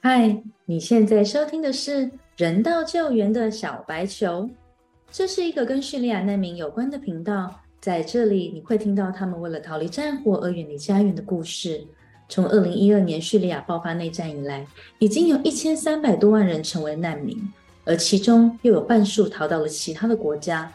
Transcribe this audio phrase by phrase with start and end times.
[0.00, 4.48] 嗨，你现在收听的是人道救援的小白球，
[5.10, 7.52] 这是一个跟叙利亚难民有关的频道。
[7.80, 11.84] 在这里，你会听到他们为了逃离战火而远离家园的故事。
[12.28, 14.64] 从二零一二年叙利亚爆发内战以来，
[15.00, 17.36] 已经有一千三百多万人成为难民，
[17.84, 20.72] 而其中又有半数逃到了其他的国家。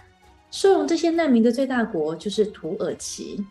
[0.51, 3.41] 收容这些难民的最大国就是土耳其。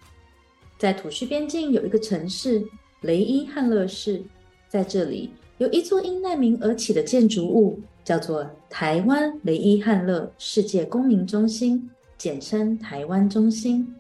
[0.77, 2.63] 在土叙边境有一个城市
[3.01, 4.23] 雷伊汉勒市，
[4.69, 5.33] 在这里。
[5.63, 11.89] 有一座因难民而起的建筑物，叫做台湾雷伊汉勒世界公民中心，
[12.19, 13.95] 简称台湾中心。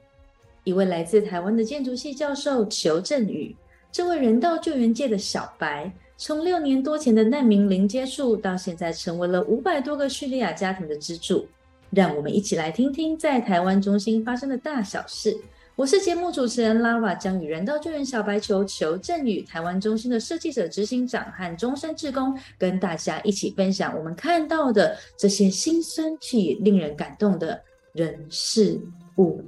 [0.64, 3.54] 一位来自台湾的建筑系教授裘振宇，
[3.92, 11.46] 这位人道救援界的小白，从六年多前的难民零接触，到现在成为了五百多个叙利亚家庭的支柱。
[11.90, 15.38] 让我们一起来听听在台湾中心发生的大小事。
[15.82, 27.60] 我是节目主持人 Lara，将与人道救援小白球裘振宇、台湾中心的设计者执行长和终身志工，跟大家一起分享我们看到的这些心酸却令人感动的
[27.94, 28.80] 人事
[29.16, 29.42] 物。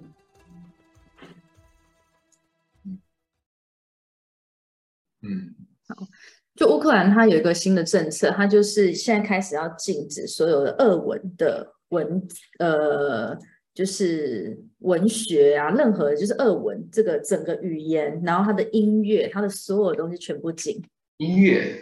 [5.23, 5.55] 嗯，
[5.87, 5.95] 好，
[6.57, 12.27] 就乌克兰，它有一个新的政策，它就是现在开始要禁止所有的俄文的文，
[12.59, 13.39] 呃。
[13.75, 20.81] 就是文学啊，任何就是俄文这个整个语言，然后它的音乐，它的所有东西全部禁。
[21.17, 21.81] 音乐，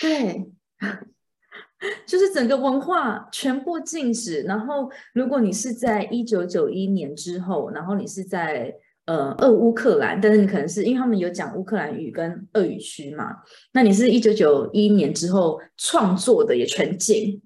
[0.00, 0.46] 对，
[2.06, 4.42] 就是整个文化全部禁止。
[4.42, 8.74] 然后，如果你是在一九九一年之后，然后你是在
[9.06, 13.36] 呃俄乌克兰，但是你可能是因为他们有讲乌克兰语跟俄语区嘛，
[13.72, 17.42] 那你是一九九一年之后创作的也全禁。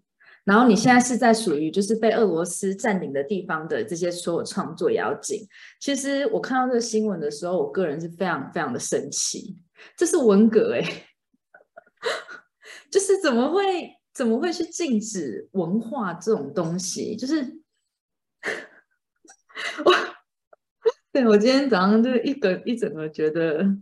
[0.49, 5.47] 然后你现在是在属于就是被俄罗斯占领的地方的这些所有创作也要禁。
[5.79, 9.59] 其实我看到这个新闻的时候，我个人是非常非常的生气。
[9.95, 10.83] 这是文革哎，
[12.91, 17.15] 就是怎么会怎么会去禁止文化这种东西？
[17.15, 17.61] 就是
[19.85, 19.93] 我，
[21.13, 23.77] 对我今天早上就一个一整个觉得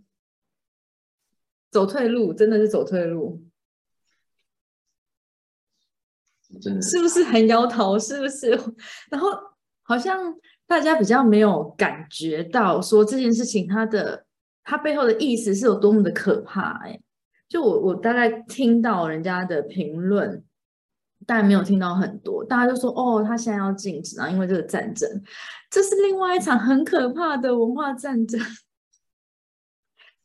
[1.71, 3.46] 走退路，真的是走退路。
[6.83, 7.99] 是不是很摇头？
[7.99, 8.51] 是不是？
[9.11, 9.31] 然后
[9.83, 10.35] 好像
[10.67, 14.25] 大家比较没有感觉到说这件事情它的
[14.65, 16.81] 它背后的意思是有多么的可怕。
[16.85, 17.01] 哎，
[17.49, 20.43] 就我我大概听到人家的评论，
[21.25, 22.45] 但没有听到很多。
[22.45, 25.09] 大家就说哦，他现在要禁止啊，因为这个战争，
[25.71, 28.41] 这是另外一场很可怕的文化战争。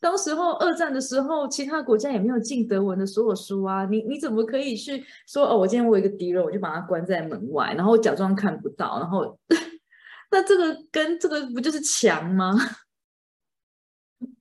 [0.01, 5.55] 当时候二战的时候，其他国家也没有禁德文的所有书啊，你你怎么可以去说哦？
[5.55, 9.39] 我今天我有一个敌人，我就把他关在门外，然后假装看不到，然后
[10.31, 12.51] 那这个跟这个不就是强吗？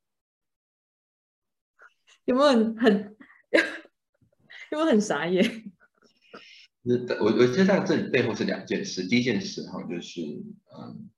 [2.25, 3.17] 有没有很
[4.73, 5.45] 有没有很傻眼？
[7.21, 11.11] 我我觉得这背后是两件事，第一件事哈就是嗯。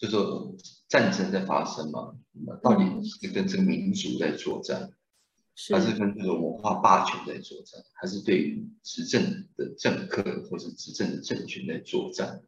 [0.00, 0.56] 就说
[0.88, 4.90] 战争在发生嘛，那到底是跟这个民族在作战，
[5.70, 12.40] 还是跟这个文化霸权在作战，还是对于执政的政客或是执政的政权在作战，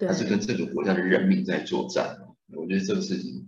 [0.00, 2.18] 还是跟这个国家的人民在作战？
[2.48, 3.46] 我觉得这个事情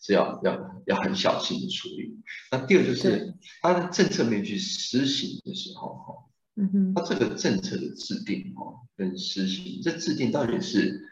[0.00, 2.20] 是要要要很小心的处理。
[2.52, 6.14] 那第二就是他的政策面去施行的时候，哈，
[6.54, 11.08] 嗯哼，他这个政策的制定，哈，跟施行，这制定到底是？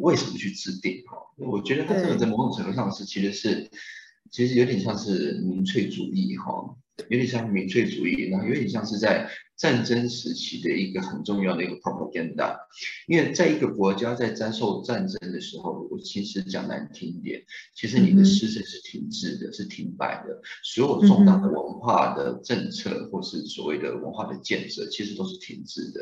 [0.00, 1.02] 为什么去制定？
[1.06, 3.70] 哈，我觉得它这个在某种程度上是，其实是，
[4.30, 6.76] 其实有点像是民粹主义，哈。
[7.08, 12.56] 有点像民粹主义，然后有点像是在战争时期的一个很重要的一个 propaganda。
[13.06, 17.42] 因为在一个国家在遭受战争的时候，我其实讲难听一点，
[17.74, 20.40] 其实你的施政是停滞的，是停摆的。
[20.64, 26.00] 所有重大的文化的政策或是所谓的文化的建设，其实都是停滞的。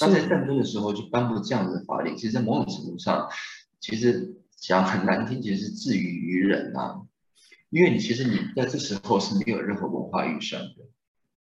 [0.00, 3.28] 那在战争的时候就颁布这样的法令，其实，在某种程度上，
[3.80, 7.02] 其实讲很难听，其实是自娱于人啊。
[7.72, 10.70] 因为你其实你在这时候是没有任何文化预算的，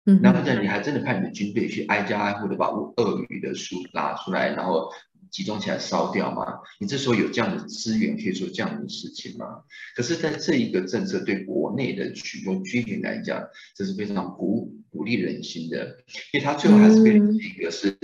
[0.04, 4.90] 嗯，然后呢，你还真的派你的军队去挨家挨户的把鳄鱼的书拿出来，然后。
[5.30, 6.60] 集中起来烧掉吗？
[6.80, 9.62] 你这时候有这样的资源可以做这样的事情吗？
[9.94, 13.38] 可是，在这一个政策对国内的许多居民来讲，
[13.76, 15.98] 这是非常鼓鼓励人心的，
[16.32, 17.94] 因为他最后还是变成一个是，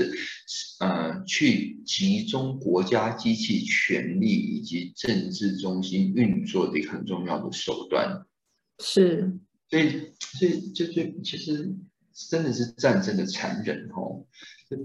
[0.85, 8.27] 呃，去集中国家机器权力以及政治中心运作的一个很重要的手段。
[8.79, 9.39] 是，
[9.71, 11.75] 所以，所以，就就其实。
[12.31, 14.25] 真的是战争的残忍哦，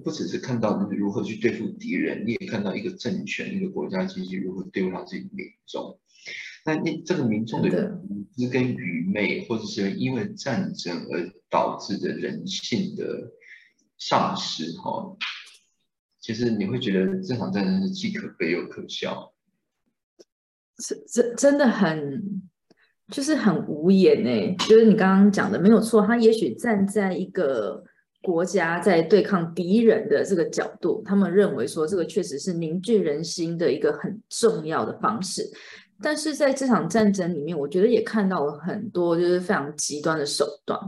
[0.04, 6.00] 不只是看到如何去对付敌人，你也看到一个政权、一个国家机器如何对付他自己民众。
[6.66, 13.32] 那你这个民众的无知跟愚昧，或者是因为战争而导致的人性的
[14.00, 15.16] 丧失，哈，
[16.30, 19.34] 其实你会觉得这场战争是既可悲又可笑。
[20.78, 22.40] 真真真的很，
[23.08, 24.56] 就是很无言呢。
[24.68, 27.84] 就是你刚刚讲的没有错，他也许站在一个
[28.22, 35.42] 国家在对抗敌人的这个角度，他们认为说这个确实是凝聚人心的一个很重要的方式。
[36.00, 40.80] 但是在这场战争里面，我觉得也看到了很多就是非常极端的手段。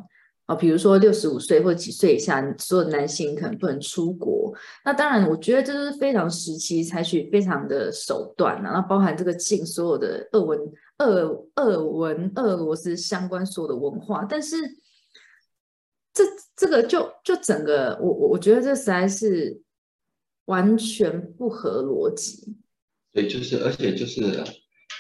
[0.56, 4.54] 比如说六十五岁或几岁以下所有男性可能不能出国。
[4.84, 10.60] 那当然，我觉得这是非常时期采取非常的手段，然后包含这个禁所有的俄文、
[10.98, 14.26] 俄俄文、俄罗斯相关所有的文化。
[14.26, 14.56] 但是，
[16.14, 16.24] 这
[16.56, 19.62] 这个就就整个，我我我觉得这实在是
[20.46, 22.56] 完全不合逻辑。
[23.14, 24.22] 对，就是，而且就是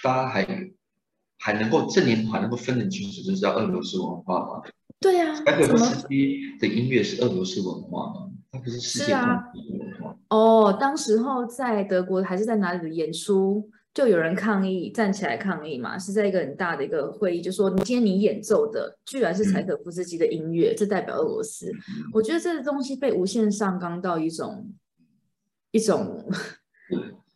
[0.03, 0.71] 大家还
[1.37, 4.61] 还能够这年头还能够分得清楚，就是叫俄罗斯文化嘛。
[5.01, 8.29] 对呀，柴可夫斯基的音乐是俄罗斯文化吗？
[8.51, 10.15] 它不是世界文化。
[10.29, 21.71] 哦，当时候在德国还是在哪里的演出，就有人抗议，站起来抗议嘛，是在一个很大的一个会议，就说你今天你演奏的居然是柴可夫斯基的音乐，这代表俄罗斯。
[22.13, 24.71] 我觉得这个东西被无限上纲到一种
[25.71, 26.29] 一种，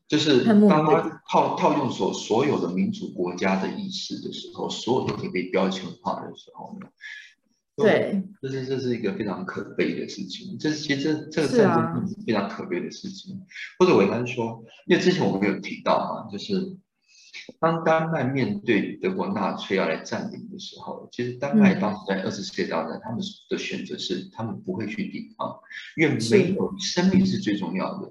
[0.07, 6.87] 就是当他套套用所所有的民主国家的意识的时候，所有都可以被标签化的时候呢？
[7.77, 10.57] 对，这是这是一个非常可悲的事情。
[10.57, 13.41] 这是其实这个战争是非常可悲的事情。
[13.77, 16.77] 或者我应该说，因为之前我们有提到嘛，就是
[17.59, 23.19] 当丹麦面对德国纳粹要来占领的时候，其实丹麦当时在二次世界大战，他们
[23.49, 25.59] 的选择是他们不会去抵抗，
[25.97, 28.09] 因为没有生命是最重要的，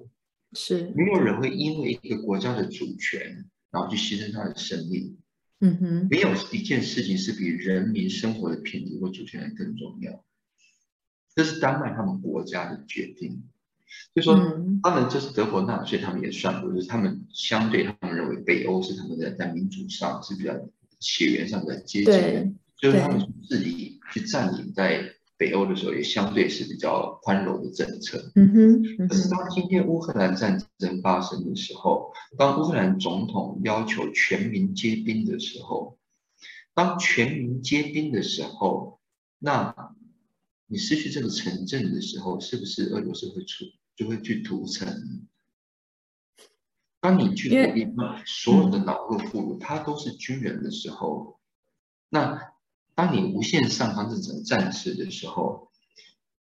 [0.53, 5.17] 是没有人会因为一个国家的主权，然后去牺牲他的生命。
[5.61, 10.25] 嗯哼，没有一件事情是比人民生活的品质或主权更重要。
[11.35, 13.43] 这是丹麦他们国家的决定，
[14.15, 14.37] 就说
[14.83, 20.55] 他们就是德国纳粹，他们也算过，就是他们相对他们认为北欧是他们的在民主上是比较
[21.01, 25.15] 血缘上的接近的，就是他们自己去占领在。
[25.45, 29.09] 北欧的时候也相对是比较宽容的政策，嗯哼。
[29.09, 35.99] 可是当今天乌克兰战争发生的时候，当乌克兰总统要求全民皆兵的时候，
[36.73, 39.01] 当全民皆兵的时候，
[39.39, 39.95] 那
[40.67, 45.27] 你失去这个城镇的时候，是不是俄罗斯会出就会去屠城？
[47.03, 47.87] 当你去鼓励
[48.25, 51.39] 所有的老弱妇孺，他都是军人的时候，
[52.09, 52.54] 那。
[52.95, 55.71] 当你无限上纲这种战事的时候，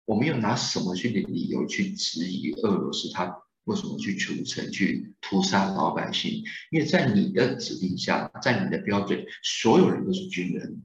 [0.04, 3.10] 我们又拿什么去的理由去质疑俄罗斯？
[3.10, 6.44] 他为什么去屠城、去屠杀老百姓？
[6.70, 10.82] 因为在你的指令下，在你的标准，所有人都是军人。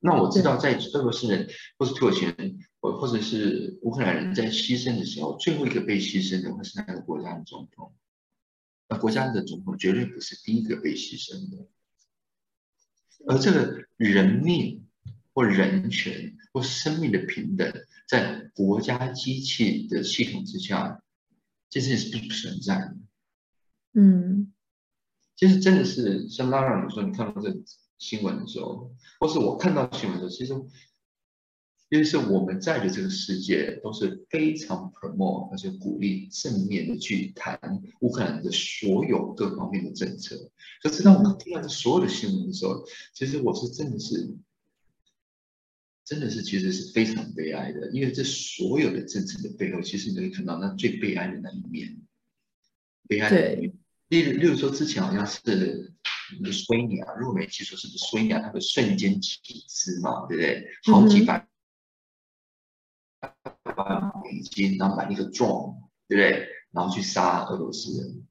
[0.00, 1.48] 那我知道，在俄罗斯人
[1.78, 7.94] 或是土耳其人，或或者是乌克兰人在牺牲的时候，最后一个被牺牲的会是那个国家的总统。
[8.88, 11.68] 那国家的总统绝对不是第一个被牺牲的。
[13.26, 14.86] 而这个人命
[15.32, 17.72] 或人权或生命的平等，
[18.08, 21.02] 在国家机器的系统之下，
[21.70, 22.96] 这件事是不存在的。
[23.94, 24.52] 嗯，
[25.36, 27.54] 其实真的是像拉拉你说，你看到这
[27.98, 30.54] 新闻的时候，或是我看到新闻的时候，其实。
[31.92, 40.50] 因为是我们在的这个世界都是非常 promote 而且鼓励正面的去谈乌克兰的所有各方面的政策。
[40.82, 42.82] 可是当我们听到这所有的新闻的时候，
[43.12, 44.34] 其实我是真的是，
[46.02, 47.90] 真的是其实是非常悲哀的。
[47.90, 52.00] 因为这所有的政策的背后，其实你可以看到那最悲哀的那一面，
[53.06, 53.74] 悲哀的一面。
[54.08, 55.92] 例如，例如说之前好像是
[56.50, 60.66] 苏尼亚，如果没记错，是苏尼亚它会瞬间起资嘛，对不对？
[60.90, 61.46] 好几百。
[64.24, 65.74] 美金，然后买一个 drone，
[66.08, 66.48] 对不对？
[66.72, 68.26] 然后去杀俄罗斯人。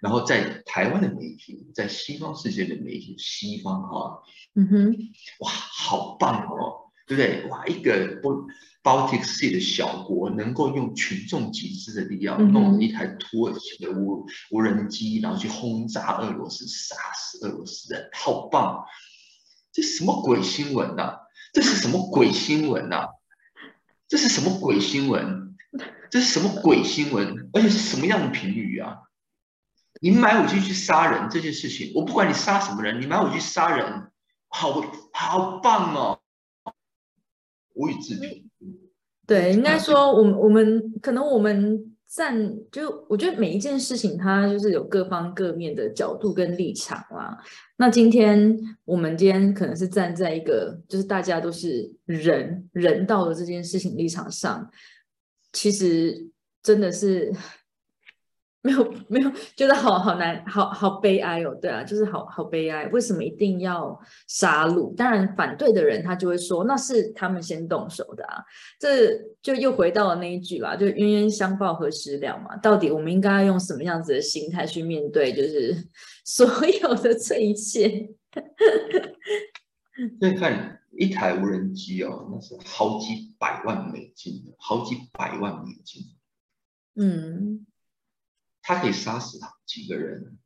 [0.00, 4.22] 然后在台湾的媒体，在西方世界的媒体，西方哈，
[4.54, 4.96] 嗯哼，
[5.40, 7.50] 哇，好棒哦，对不对？
[7.50, 8.46] 哇，一个不
[8.80, 18.84] Baltic Sea 的小国，能够用群众集资的力量，弄了一台土耳其的无无人机，然后去轰炸俄罗斯，杀死俄罗斯人，好棒！
[19.72, 21.18] 这什么鬼新闻呐？
[21.52, 23.08] 这是什么鬼新闻呐？
[24.08, 25.54] 这是什么鬼新闻？
[26.10, 27.50] 这是什么鬼新闻？
[27.52, 29.02] 而且是什么样的评语啊？
[30.00, 34.10] 你买武器去杀人这件事情，我不管你杀什么人，你买武器杀人，
[34.48, 34.80] 好
[35.12, 36.20] 好棒哦！
[37.74, 38.48] 无以置评。
[39.26, 47.38] 对，应该说，我们我们可能我们站，就我觉得每一件事情它就是有各方各面的角度跟立场啦。
[47.76, 54.70] 那今天我们今天可能是站在一个就是大家都是人人道的这件事情立场上，
[55.52, 56.28] 其实
[56.62, 57.32] 真的是。
[58.60, 61.54] 没有没有，觉得好好难，好好悲哀哦。
[61.62, 62.86] 对啊，就是好好悲哀。
[62.88, 64.92] 为什么一定要杀戮？
[64.96, 68.42] 当然，反对的人他就会说，那是他们先动手的啊。
[68.78, 72.56] 这就又回到了那一句啦，就冤冤相报何时了嘛。
[72.56, 75.74] 到底我们应该要用什么样子的心态去面对，就是
[76.26, 76.44] 所
[76.82, 78.10] 有的这一切？
[80.20, 86.02] 再看一台无人机哦，那是好几百万美金的，好几百万美金。
[86.96, 87.64] 嗯。
[88.68, 90.36] 它可以杀死几个人，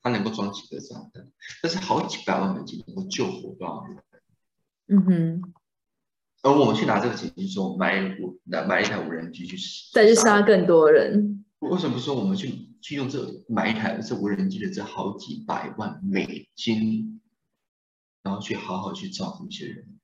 [0.00, 1.30] 它能够装几个炸弹，
[1.62, 4.02] 但是好几百万美金能够救活多少人？
[4.86, 5.52] 嗯哼。
[6.40, 9.58] 而我们去拿这个钱去说买五买买一台无人机去
[9.92, 11.44] 再去杀更多人。
[11.58, 17.20] 为什么不说我们去去用这买一台这无人机的这好几百万美金，
[18.22, 20.00] 然后去好好去照顾一些人？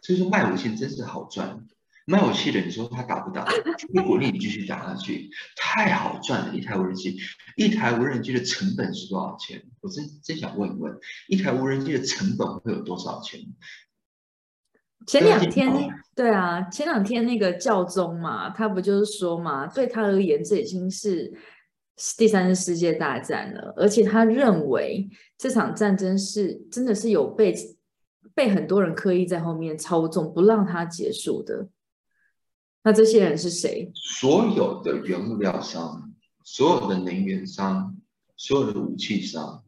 [0.00, 1.66] 所以说卖武器真是好赚。
[2.06, 3.46] 卖武器的，你说他打不打？
[3.94, 6.54] 我鼓励你继续打下去，太好赚了！
[6.54, 7.16] 一台无人机，
[7.56, 9.62] 一台无人机的成本是多少钱？
[9.80, 10.92] 我真真想问一问，
[11.28, 13.40] 一台无人机的成本会有多少钱？
[15.06, 15.70] 前两天，
[16.14, 21.32] 对啊，前两天那个教宗嘛，他不就是说嘛，对他而言，这已经是
[22.16, 27.54] 第三次世界大战了，而且他认为这场战争是真的是有被
[28.34, 31.68] 被很多人刻意在后面操纵，不让它结束的。
[32.84, 33.90] 那这些人是谁？
[33.94, 36.12] 所有的原物料商、
[36.44, 37.96] 所有的能源商、
[38.36, 39.64] 所有的武器商、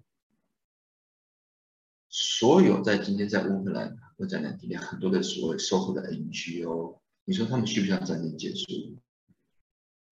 [2.08, 8.66] 所有在今天在乌克兰或在南地面很多的所谓收购的 NGO，你说他们需不需要战争结束？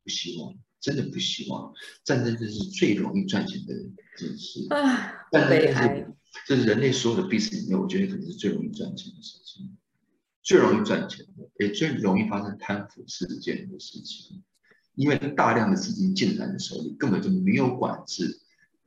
[0.05, 1.73] 不希望，真的不希望。
[2.05, 4.67] 战争这是最容易赚钱的一件事。
[4.71, 6.15] 啊，战争是
[6.47, 9.77] 这是人类所有的 business 里面，我觉得可能是最容易赚钱的事情。
[10.43, 14.43] 最容易赚钱的，也最容易发生贪腐事件的事情，
[14.97, 18.41] 因为大量的资金进来的时候，你根本就没有管制，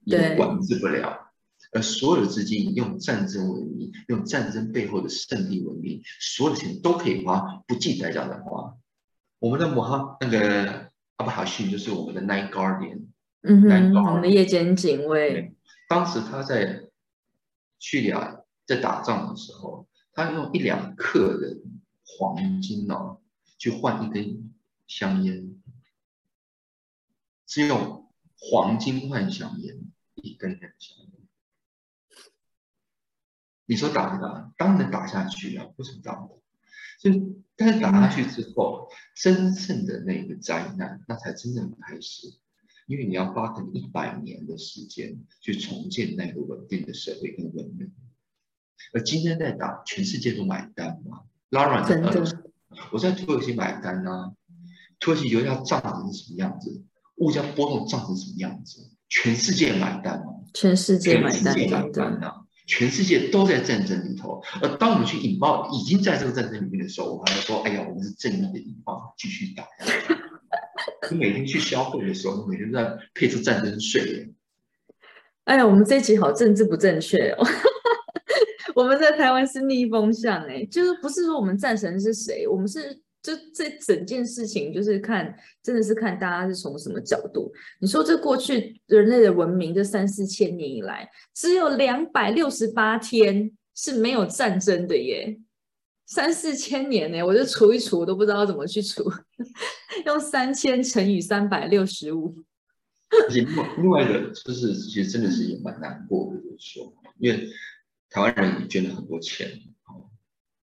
[0.04, 1.32] 也管制不了。
[1.72, 8.76] 而所有的资金用战争为名，用战争背后的胜利为名，所有的钱都可以花，不计代价的花。
[9.40, 13.08] 我们的摩哈那个阿布哈逊就是我们的 Night Guardian，
[13.44, 15.56] 嗯哼，我们的夜间警卫。
[15.88, 16.84] 当时他在
[17.80, 19.88] 叙利亚在打仗的时候。
[20.15, 21.57] 他用一两克的
[22.05, 23.19] 黄金哦，
[23.57, 24.55] 去换一根
[24.88, 25.62] 香烟，
[27.45, 31.12] 是用黄金换香烟，一根根香烟。
[33.65, 34.53] 你说打不打？
[34.57, 36.36] 当然打下去啊，为什么打不打？
[37.01, 42.34] 就但是打下去之后，真正的那个灾难，那才真正开始，
[42.88, 47.91] 因为你要花可能一百年的时间去重建那个稳定的社会跟文明。
[48.94, 51.22] 而今天在打，全世界都买单嘛？
[51.50, 52.38] 拉软的俄罗斯，
[52.91, 54.34] 我在土耳其买单呢。
[55.00, 56.84] 土耳其油价涨成什么样子？
[57.17, 58.89] 物价波动涨成什么样子？
[59.10, 60.34] 全世界买单吗？
[60.53, 62.32] 全世界买单，买单呢？
[62.65, 64.41] 全世界都在战争里头。
[64.62, 69.67] 而当我们去引爆，已经在这个战争里面的时候，我还要说：“哎呀，我们是正义的一方，继续打。
[71.12, 74.34] ”你每天去消费的时候，你每天都在配置战争税。
[75.44, 77.46] 哎呀，我们这一集好政治不正确哦。
[78.75, 87.50] 我们在台湾是逆风向哎，就是不是说我们战神是谁，我们是就这整件事情就是看，真的是看大家是从什么角度。
[87.79, 95.39] 你说这过去人类的文明这三四千年以来，只有两百六十八天是没有战争的耶，
[96.05, 99.10] 三四千年呢，我就除一除，我都不知道怎么去除，
[100.05, 102.36] 用三千乘以三百六十五。
[103.29, 107.48] 另外另外一个就是，其实真的是也蛮难过的，就是说，因为。
[108.10, 109.62] 台湾人也捐了很多钱，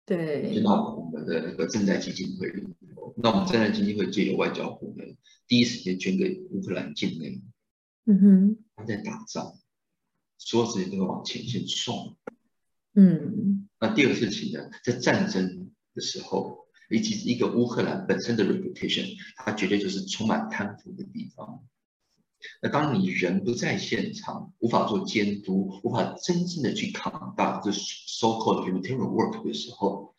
[0.06, 2.66] 对，捐到我们的那个赈灾基金会里。
[3.16, 5.04] 那我们赈灾基金会借由外交部呢，
[5.46, 7.42] 第一时间捐给乌克兰境内。
[8.04, 9.58] 嗯哼，他在打仗，
[10.38, 12.16] 所有事情都会往前线送。
[12.94, 21.64] 嗯，那第二个事情呢，在战争的时候，以及一个乌克兰本身的 reputation，它绝对就是充满贪腐的地方。
[22.60, 30.14] 那当你人不在现场，无法做监督，无法真正的去扛大这 so called humanitarian work 的时候，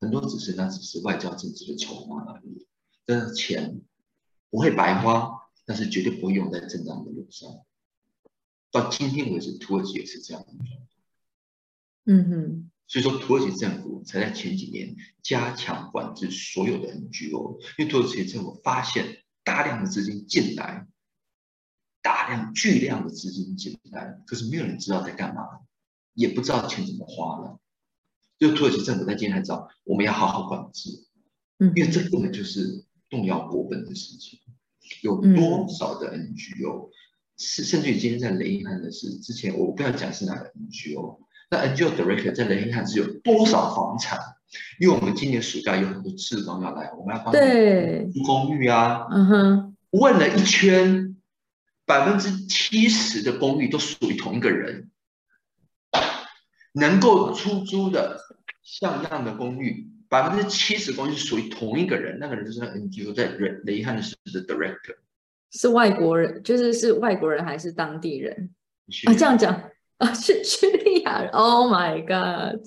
[0.00, 2.66] 很多只是那只是外交政治的筹码而已。
[3.04, 3.80] 这钱
[4.50, 5.30] 不会白花，
[5.64, 7.48] 但是绝对不会用在正当的路上。
[8.70, 10.52] 到今天为止，土耳其也是这样的。
[12.04, 20.86] 嗯哼，所以说土耳其政府才在前几年加强管制所有的 NGO，因为土耳其政府发现大量的资金进来，
[22.06, 25.42] 大量巨量的资金进来，可是没有人知道在干嘛，
[26.14, 27.58] 也不知道钱怎么花了。
[28.38, 30.90] 就土耳其政府在今天才知道，我们要好好管制，
[31.58, 34.38] 嗯，因为这根本就是动摇国本的事情。
[35.02, 36.90] 有多少的 NGO
[37.36, 41.18] 是，甚至于今天在雷汉的事，之前我不要讲是哪个 NGO，
[41.50, 44.16] 那 NGO director 在雷汉是有多少房产？
[44.78, 51.05] 因为我们今年暑假有很多志工要来，我们要帮对租公寓啊，嗯哼，问了一圈，
[51.86, 54.90] 百分之七十的公寓都属于同一个人，
[56.72, 58.20] 能够出租的
[58.62, 59.88] 像样的公寓。
[60.08, 64.96] 百分之七十公寓是属于同一个人，那个人就是 NGO 在雷雷汉市的 director，
[65.50, 68.54] 是外国人，就是是外国人还是当地人
[69.06, 69.14] 啊？
[69.14, 69.52] 这样讲
[69.98, 71.30] 啊，是叙利亚人。
[71.30, 72.60] Oh my god！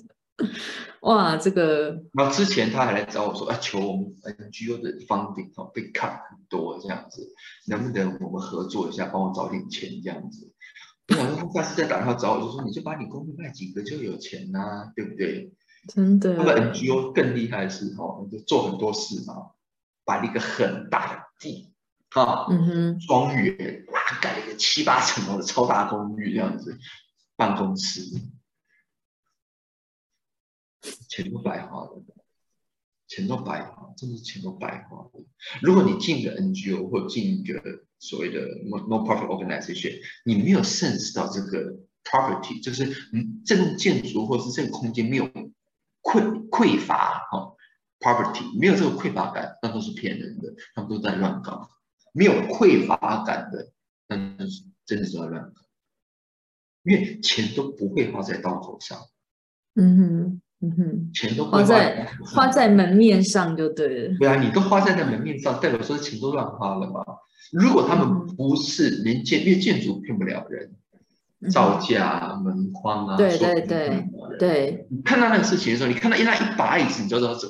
[1.02, 2.02] 哇，这个。
[2.12, 7.34] 然后之前他还来找我说啊，求我们 NGO 的 funding 哦被 cut 很多这样子，
[7.66, 10.52] 能不能我们合作一下，帮我找点钱这样子？
[11.08, 15.52] 我想说他下次再打电话找我，就说你就把你公寓卖几个就有钱呐，对不对？
[15.88, 19.52] 真的，他们 NGO 更厉害的是哦，就做很多事嘛，
[20.04, 21.72] 把一个很大的地，
[22.10, 26.78] 哈，嗯哼，庄园，哇，盖了一个七八层楼的超大公寓这样子，
[27.34, 28.02] 办公室，
[31.08, 32.02] 钱都白花了，
[33.06, 35.10] 钱都白花，真的是钱都白花了。
[35.62, 38.40] 如果你进一个 NGO 或进一个所谓的
[38.88, 45.30] no profit organization，你没有 sense 到这个 property，就是嗯，这栋建筑或是这个空间没有。
[46.02, 47.54] 匮匮乏哈
[47.98, 51.68] ，property 没有这个匮乏感，那都是骗人的，他们都在乱搞。
[52.12, 53.70] 没有匮乏感的，
[54.08, 55.60] 那是真的是在乱搞，
[56.84, 58.98] 因为钱都不会花在刀口上。
[59.74, 64.16] 嗯哼，嗯哼，钱都花在花在门面上就对了。
[64.18, 67.02] 对啊，你都花在那门面上，代表说钱都乱花了嘛。
[67.52, 70.72] 如果他们不是连建，因为建筑骗不了人。
[71.50, 74.04] 造价、门框啊，对对对
[74.38, 74.86] 对。
[74.90, 77.48] 你看到那个事情的时候，你看到一那一把椅子，你就知道这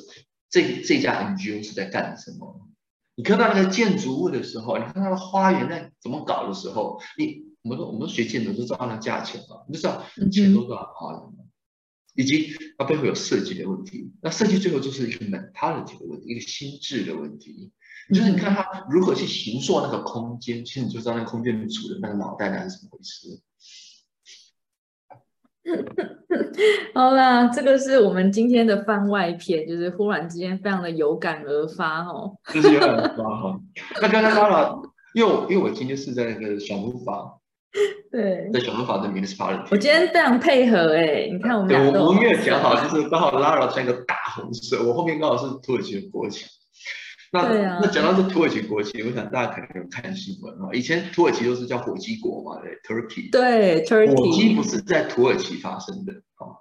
[0.49, 2.69] 这这家 NGO 是在干什么。
[3.15, 11.29] 你看到那个建筑物的时候，你看到的花园在怎么搞的时候，你我们我们学建筑都知道那价钱嘛，你就知道钱都多少花了，
[12.13, 14.11] 以及它背后有设计的问题。
[14.21, 17.71] 那设计最后就是一个 mentality 的问题，一个心智的问题。
[18.09, 23.39] 就是你看他如何去形塑那个空间，其实你就知道那个空间里处的那个脑袋那是怎么回事。
[26.93, 32.35] 好啦，这个是我们今天的番外篇，就是忽然之间非常的有感而发哦。
[32.51, 33.61] 就是有感而发哈。
[34.01, 34.73] 那刚刚当然，
[35.13, 37.39] 因为因为我今天是在那个小木法，
[38.11, 39.67] 对，在小木法的 municipality。
[39.71, 42.05] 我今天非常配合哎，你看我们俩都。
[42.05, 46.45] 我们没有讲好，就是刚好 Lara 穿一个大红色，我后面刚好是土耳其的国旗。
[47.33, 47.43] 那
[47.79, 50.67] 那讲到这土耳其国旗，我想大家可能有看新闻啊。
[50.73, 53.31] 以前土耳其都是叫火鸡国嘛，对，Turkey。
[53.31, 54.17] 对，Turkey。
[54.17, 56.59] 火鸡不是在土耳其发生的啊。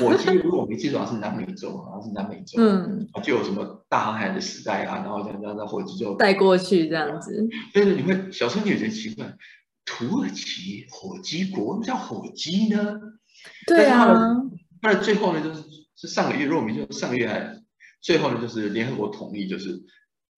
[0.00, 2.60] 火鸡如果我没记错，是南美洲，好像是南美洲。
[2.60, 3.06] 嗯。
[3.22, 7.48] 就有什么大航海的时代啊，然后这样这样，火鸡就带过去这样子。
[7.72, 9.24] 但是你会小时候你有觉得奇怪，
[9.84, 13.00] 土耳其火鸡国，么叫火鸡呢？
[13.66, 14.14] 对啊。
[14.82, 15.62] 它的最后呢，就是
[15.96, 17.62] 是上个月，如果没记上个月还
[18.00, 19.82] 最后呢，就是联合国同意，就是。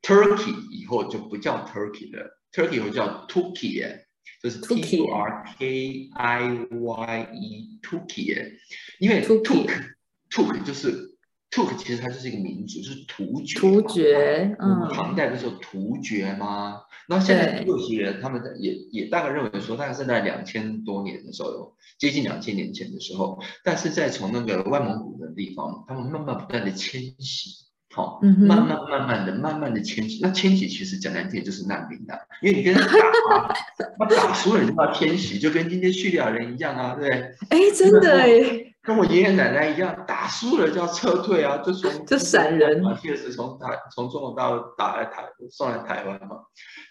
[0.04, 4.04] Turkey 以后就不叫 Turkey 了，Turkey 以后叫 Turkey 哎，
[4.42, 8.50] 就是 T U R K I Y E，Turkey 哎，
[8.98, 11.11] 因为 Turk，Turk 就是
[11.52, 13.60] Turk，其实它就是一个民族，就是突厥。
[13.60, 14.88] 突厥，嗯。
[14.92, 16.80] 唐代的时候突厥吗？
[17.08, 27.50] 那现在土耳其人他们也也大概认为说，大概是在两千多年的时候，接近两千年前的时候，但是在从那个外蒙古的地方，他们慢慢不断的迁徙。
[27.94, 30.18] 好，慢慢慢慢的，慢慢的迁徙。
[30.22, 33.54] 那迁徙其实讲难听就是难民啊，因为你跟他打，
[33.98, 37.34] 他打输了你就要迁徙，就跟今天叙利亚人一样啊，对不对？
[37.50, 46.38] 哎，真的哎，跟我爷爷奶奶一样，打输了就要撤退啊，就从就闪人，确实从台从中国大陆打来台送来台湾嘛，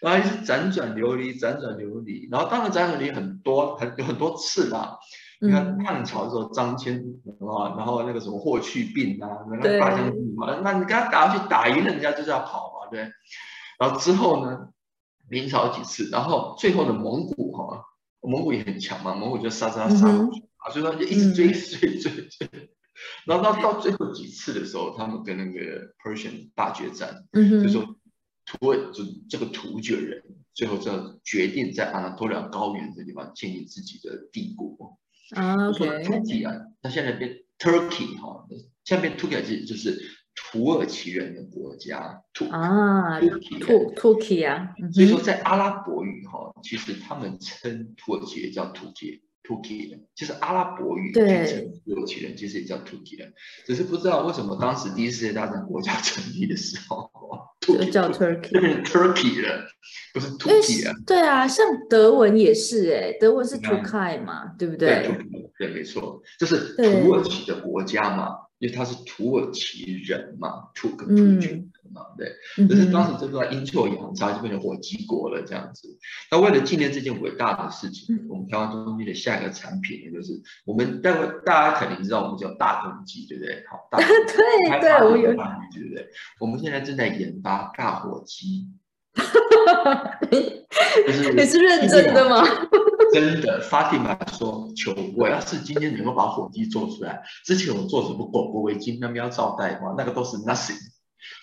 [0.02, 4.98] 然后一直辗转流离，辗转流离，然后当然辗转流离很多很有很多次啦。
[5.44, 7.02] 你看汉朝的时候，张骞
[7.40, 13.12] 啊，然后那个什么霍去病啊，那个大将军嘛，那你跟他打下去，打赢了人家就是要跑嘛，对。
[13.80, 14.68] 然后之后呢，
[15.28, 17.84] 明朝几次，然后最后的蒙古哈，
[18.22, 22.70] 蒙古也很强嘛，蒙古就杀杀杀啊，所以说就一直追追追追。
[23.26, 27.96] 然后到到最后几次的时候，他们跟那个 Persian 大决战，就说
[28.46, 35.00] 土耳就这个突厥人，最后就决定在阿纳托利亚高原这地方建立自己的帝国。
[35.32, 38.46] 啊，说 Turkey 啊，他现在变 Turkey 哈，
[38.84, 40.00] 现在变 Turkey 就是
[40.36, 43.28] 土耳其人的国家，土啊土
[43.60, 48.94] 土 Turkey 啊，所以说在阿拉伯语哈，其实他们称土耳其也叫土耳
[49.44, 53.34] Turkey 人，就是阿拉伯语对土耳其人，其实也叫 Turkey 人，
[53.66, 57.10] 只是不知道为什么当时第一次世界大战国家 成立的时候，
[57.60, 59.62] 就叫 Turkey，变成 Turkey 人，
[60.14, 60.94] 不是 Turkey 人。
[61.06, 65.10] 对啊，像德文也是哎，德文是 Turkey 嘛，对不对？
[65.58, 68.36] 对，没错，就是土耳其的国家嘛。
[68.62, 72.32] 因为他是土耳其人嘛，土跟土军嘛，对。
[72.68, 75.98] 可是当时这个阴错阳差就变成火鸡国了这样子。
[76.30, 83.64] 那为了纪念这件伟大的事情，我们台湾中心的下一个产品，也就是我们待会大家肯定知道，我们叫大公鸡，对不对？
[83.68, 86.08] 好，大 对对，我有，对不对？
[86.40, 88.68] 我们现在正在研发大火鸡。
[91.36, 92.44] 你是认真的吗？
[93.14, 100.78] 真的，Fatima 说：“求我要是今天能够把火鸡做出来，之前我做什么狗狗围巾，那边要招待的话，那个都是 nothing。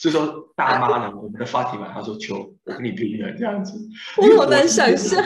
[0.00, 3.78] 所以说，大妈呢，我们的 Fatima 她说：‘求我跟你拼了’这样子，
[4.16, 5.22] 我好难想象，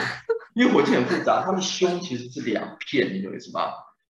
[0.55, 3.61] 因为火鸡很复杂，它的胸其实是两片，你懂意思吗？”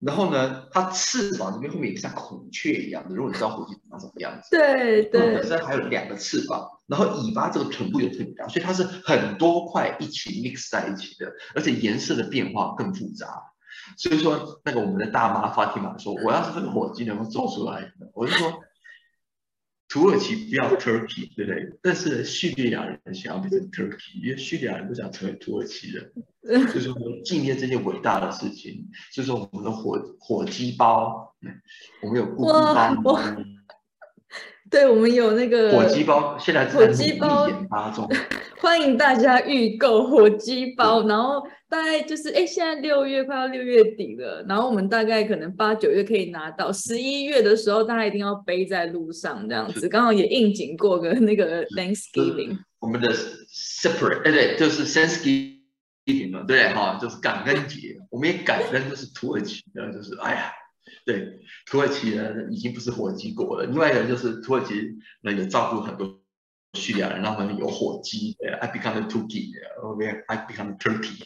[0.00, 3.14] 然后呢，它翅膀这边后面也像孔雀一样的。
[3.14, 13.26] 如果你知道火鸡长什么样子，对对，本身还有两个翅膀，然后尾巴这个臀部又特别大，所以它是很多块一起 mix 在一起的，而且颜色的变化更复杂。
[13.96, 18.52] 所以说，那个我们的大妈 Fatima 说，我要是这个火鸡能够做出来，我就说。
[19.88, 21.72] 土耳其不要 Turkey，对不对？
[21.82, 26.12] 但是叙利亚人想要变成 Turkey，因为叙利亚人不想成为土耳其人，
[26.72, 31.34] 就是我们纪念这件伟大的事情，就是我们的火火鸡包，
[32.02, 32.94] 我们有故宫包，
[34.70, 38.08] 对，我们有那个火鸡包，现在火鸡包研发中，
[38.60, 41.46] 欢迎大家预购火鸡包，然后。
[41.70, 52.56] 大概就是哎，现在六月快要六月底了，然后我们大概可能八九月可以拿到，十一月的时候大家一定要背在路上这样子，刚好也应景过个那个 Thanksgiving。
[52.78, 53.14] 我们的
[53.52, 60.50] separate 哎对，就是 Thanksgiving 嘛，对哈，就是感恩节，我们也感恩就是土耳其的，就是哎呀，
[61.04, 64.74] 对，土耳其人已经不是火鸡国了，另外一个就是土耳其
[65.22, 66.20] 人也照顾很多
[66.74, 71.22] 叙利亚人，让他们有火鸡，I become a Turkey，OK，I become Turkey。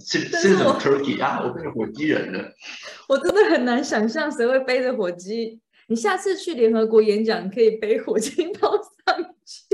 [0.00, 1.42] 是是什么 Turkey 啊？
[1.42, 2.52] 我变成火鸡人了。
[3.08, 5.60] 我真的很难想象谁会背着火鸡。
[5.88, 9.64] 你下次去联合国演讲，可以背火鸡包上去。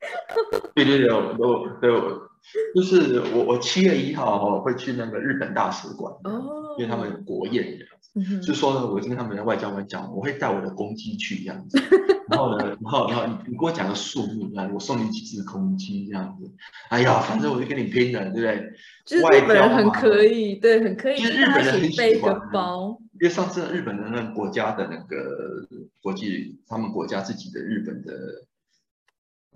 [0.74, 2.30] 对对对，我对我
[2.74, 8.40] 就是我我七月一号哈会去那个日本大使馆哦，因为他们有国宴这样子。
[8.40, 11.78] 就说呢，我跟他们的外交官讲，我会带我的公鸡去这样子。
[12.28, 16.50] 然后呢，然后然后你你给我讲个数目，啊，我送你几只公鸡这样子。
[16.88, 18.72] 哎呀，反正我就跟你拼了，对不对？
[19.04, 21.22] 就是日本人很可以，对，很可以。
[21.22, 25.68] 日本人很喜欢包，因为上次日本的那个国家的那个
[26.02, 28.12] 国际，他们国家自己的日本的，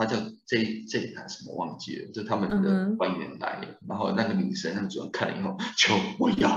[0.01, 0.57] 他叫这
[0.89, 6.49] 这台什么忘记了，就他们的官员来，然后那个女生他们主要看了以后，求 我要。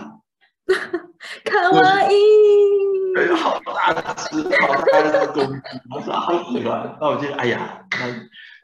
[1.43, 2.15] 卡哇伊，
[3.17, 5.60] 哎呀，好大只，好大的公鸡，
[5.93, 6.97] 我说好喜欢。
[7.01, 8.08] 那我就哎呀，那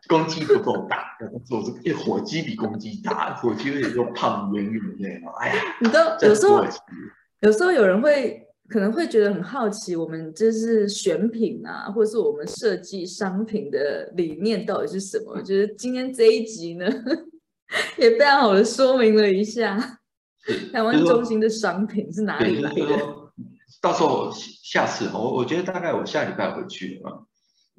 [0.07, 5.29] 公鸡不够大，要做这个，因为火鸡比公鸡大，火鸡有点又胖圆圆的那种。
[5.39, 6.65] 哎呀，你都有时候，
[7.41, 15.41] 有时候有人会可能会觉得很好奇，我们就是选品啊，或者是我们设计商品的理念到底是什么？
[15.41, 16.85] 就是今天这一集呢，
[17.97, 19.99] 也非常好的说明了一下。
[20.71, 22.85] 台湾中心的商品是哪里来的？
[23.81, 27.27] 到时候下次我我觉得大概我下礼拜回去了，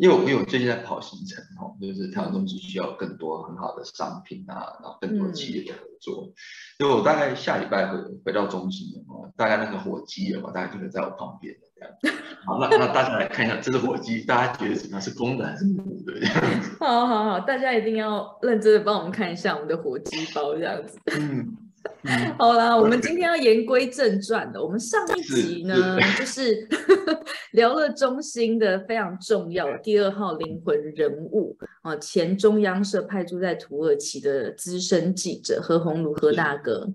[0.01, 6.33] 因为我因为我最近在跑行程哦，就是台湾中心需要更多很好的商品啊，然后更多企业的合作，
[6.79, 12.17] 因为我大概下礼拜回回到中心了嘛，大概那个火鸡了嘛，大概就会在我旁边这样。
[12.47, 16.15] 好，那那大家来看一下这是火鸡，大家觉得什么是公的还是母的？
[16.81, 20.99] 好好好，大家一定要认真的帮我们看一下我们的火鸡包这样子。
[21.13, 21.55] 嗯。
[22.39, 24.63] 好啦，我们今天要言归正传的。
[24.63, 26.67] 我们上一集呢， 就是
[27.53, 36.89] 聊了中心的非常重要的第二号灵魂人物啊，前中央社派驻在土耳其的资深记者何鸿儒何大哥。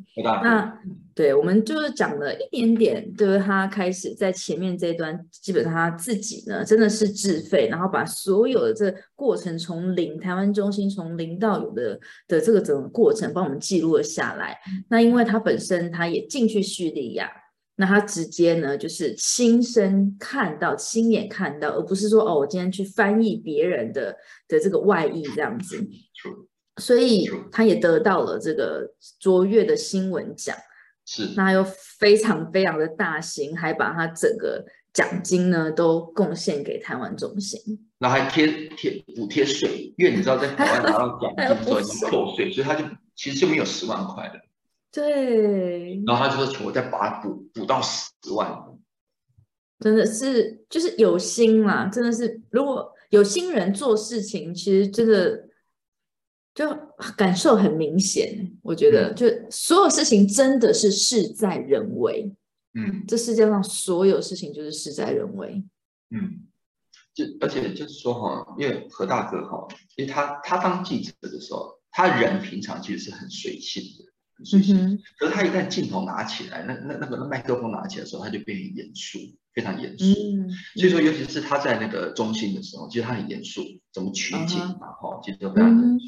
[0.44, 0.80] 那
[1.14, 14.58] 对，我们就是讲了一点点，就是他开始在前面这一段，基本上他自己呢真的是自费，然后把所有的这过程从零，台湾中心从零到有的的这个整个过程，帮我们记录了下来。
[14.90, 17.32] 那因为他本身他也进去叙利亚，
[17.76, 24.16] 那他直接呢就是亲身看到、亲眼看到，而不是说哦，我今天去翻译别人的
[24.48, 25.86] 的这个外译这样子。
[26.78, 30.56] 所以他也得到了这个卓越的新闻奖。
[31.06, 31.64] 是，那又
[32.00, 37.62] 非常非常的大型，还把他整个奖金呢都贡献给台湾中心，
[38.00, 42.84] 然后还贴贴补贴税，因为你知道在台湾拿到奖金的时候已经扣税，所以他就
[43.16, 44.34] 其实就没有十万块了。
[44.96, 48.64] 对，然后他就说：“求我再把它补补到十万。”
[49.82, 55.50] 真的是，就是有心嘛，真的是，如果有心人做事情，其实真的
[56.54, 56.74] 就
[57.18, 58.58] 感受很明显。
[58.62, 62.34] 我觉得，就所有事情真的是事在人为。
[62.74, 65.62] 嗯，这世界上所有事情就是事在人为。
[66.12, 66.48] 嗯，
[67.14, 74.15] 就而且就是说哈，因为何大哥哈，因为他他当记者的时候，他人平常其实是很随性的。
[74.38, 79.18] 嗯哼，可是他一旦镜头拿起来，那那那个麦克风拿起来的时候，他就变很严肃，
[79.54, 80.04] 非常严肃。
[80.04, 83.62] 嗯，所以说，尤其是他在那个中心的时候，其实他很严肃，
[83.94, 86.06] 怎么取景嘛，哈，其实都非常严肃。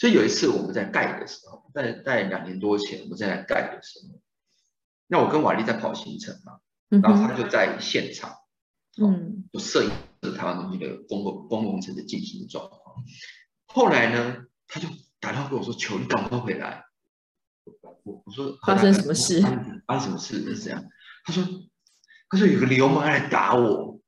[0.00, 4.20] 所以有一次我们在盖的时候，在在两年多前我们在盖的时候，
[5.06, 8.34] 那我跟瓦力在跑行程嘛，然后他就在现场，
[9.00, 9.90] 嗯，就摄影
[10.36, 13.04] 台湾东西的公共公共城的进行的状况。
[13.66, 14.88] 后来呢，他就
[15.20, 16.82] 打电话跟我说：“求你赶快回来。”
[18.04, 19.40] 我我说发生什么事？
[19.86, 20.54] 发生什么事？
[20.54, 20.82] 是这样？
[21.24, 21.44] 他说
[22.28, 24.00] 他说有个流氓来打我，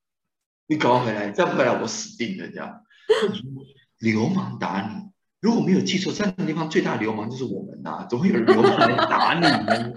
[0.66, 2.80] 你赶快回来，再不回来我死定了这样。
[3.98, 5.04] 流氓打你？
[5.40, 9.92] 如果没有记错，在那个地方最大流氓就是我们呐，怎么会有流氓来打你呢？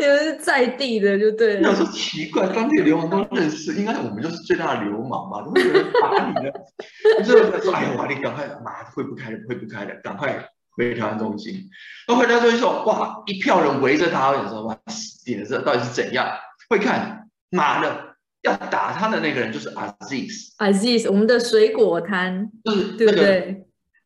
[0.00, 1.70] 你们是在地的就对了。
[1.70, 5.38] 我说奇怪，当地流氓都认识，应该我们就是最大的流氓吧？
[5.44, 6.52] 怎么会有人打你呢？
[7.24, 11.68] 最后他说：“哎呀，你赶快，妈会不开了，会不开了，赶快。”回台湾中心，
[12.06, 16.28] 那回台中心说：“哇，一票人围着他，我想说哇，死定了，这到底是怎样？”
[16.68, 23.62] 会看，妈的，要打他的那个人就是 Aziz，Aziz，我们的水果摊，就是对不对？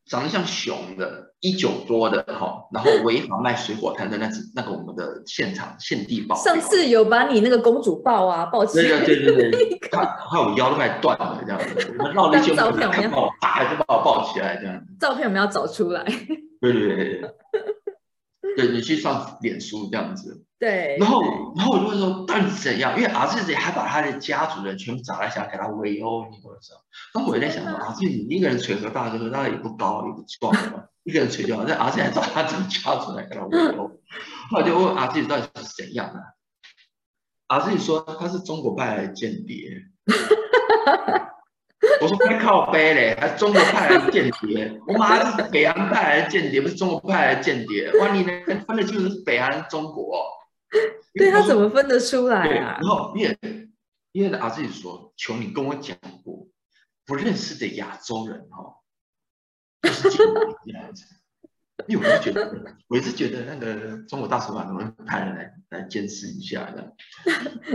[0.07, 6.35] 长得像熊的，一九多的哈，然后违法卖水果摊的那只那个我们的现场现地报。
[6.35, 14.83] 上次有把你那个公主抱啊抱起来，对对对对，他还有腰都快断了这样子，我们绕了一圈，照片把我啪就把我抱起来这样。
[14.99, 16.05] 照片我们要找出来。
[16.61, 17.21] 对对对
[18.41, 21.23] 对，对你去上脸书这样子，对，然后
[21.57, 22.95] 然后我就会说到底怎样？
[22.99, 26.75] 因为儿子还把他的家族人全部找来想给他围殴，你懂我意思？
[27.15, 30.55] 然后我在想说，儿子你一个人锤和大哥，何大哥也不高也不壮，
[31.05, 33.91] 一个人锤掉，那儿子还找他整个家族来给他围殴，
[34.51, 36.21] 后来就问儿子到底是怎样的？
[37.49, 39.83] 儿子说他是中国派来的间谍。
[42.01, 44.81] 我说快靠背嘞，还中国派来的间谍？
[44.87, 47.91] 我妈是北韩派来的间谍，不是中国派来的间谍。
[47.99, 50.25] 哇，你能分得清楚是北韩中国？
[51.15, 52.79] 对他怎么分得出来啊？
[52.81, 53.39] 然后因为
[54.13, 56.47] 因为儿子说，求你跟我讲过，
[57.07, 58.77] 不认识的亚洲人哈，
[59.83, 60.25] 就是这
[60.73, 61.05] 样子。
[61.91, 62.55] 因为我就觉得，
[62.87, 66.95] 我一直觉得那个中国大使馆能不能派人来来监视一下的。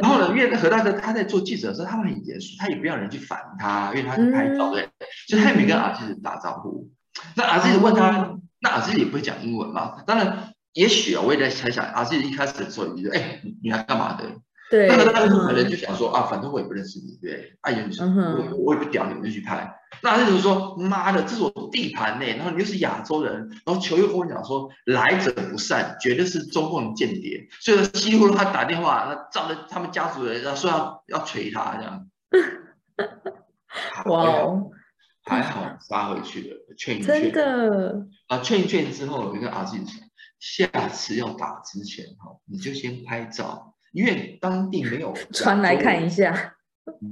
[0.02, 4.88] 然后呢，因为何大哥他在做记者的时候，他很严肃，他也不要人去烦他，因为他是拍照的，
[5.28, 6.90] 所以他也没跟阿志打招呼。
[7.36, 10.02] 那阿志问他，那阿志也不会讲英文嘛？
[10.08, 14.24] 当然，也许啊，我也在猜想，阿志一开始的时候，你说，哎，你来干嘛的？
[14.72, 19.76] 对，那个那个可能就想说啊，反正我也不认识你，对，哎呀，你说我我也不屌你，我就去拍。
[20.02, 32.10] 那那种说，妈的，这是我地盘呢，然后你又是亚洲人，然后球又跟我讲说，来者不善，绝对是中共间谍，所以说几乎他打电话，那照着他们家族人，然后说要要锤他这样。
[34.06, 34.72] 哇哦，
[35.24, 37.22] 还好杀回去了，劝一劝。
[37.22, 40.02] 真的啊，劝一劝之后，我跟阿信说，
[40.40, 43.75] 下次要打之前哈，你就先拍照。
[43.96, 46.56] 因为当地没有传来看一下，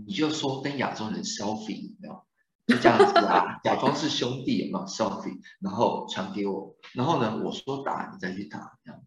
[0.06, 2.26] 你就说跟亚洲人 selfie，你知道
[2.68, 9.00] 就这样子啊， 假装是兄弟有没有？selfie，然后传给我，然后呢，我说打你再去打，这样。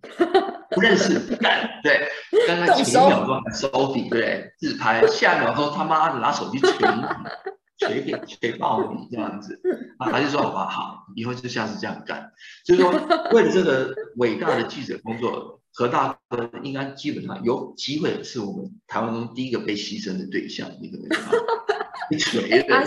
[0.70, 1.18] 不认识。
[1.18, 2.08] 不敢，对，
[2.46, 9.60] 刚刚前一秒钟还 selfie，对，自拍，下一秒钟他妈的拿手机捶你，捶给 捶爆你这样子，
[9.98, 12.32] 啊，他就说好吧，好，以后就下次这样干，
[12.64, 12.90] 就是说
[13.32, 15.60] 为了这个伟大的记者工作。
[15.78, 20.70] 何大哥应该基本上有机会是我们台湾中第一个被牺牲的对象。
[22.10, 22.84] 你锤 的，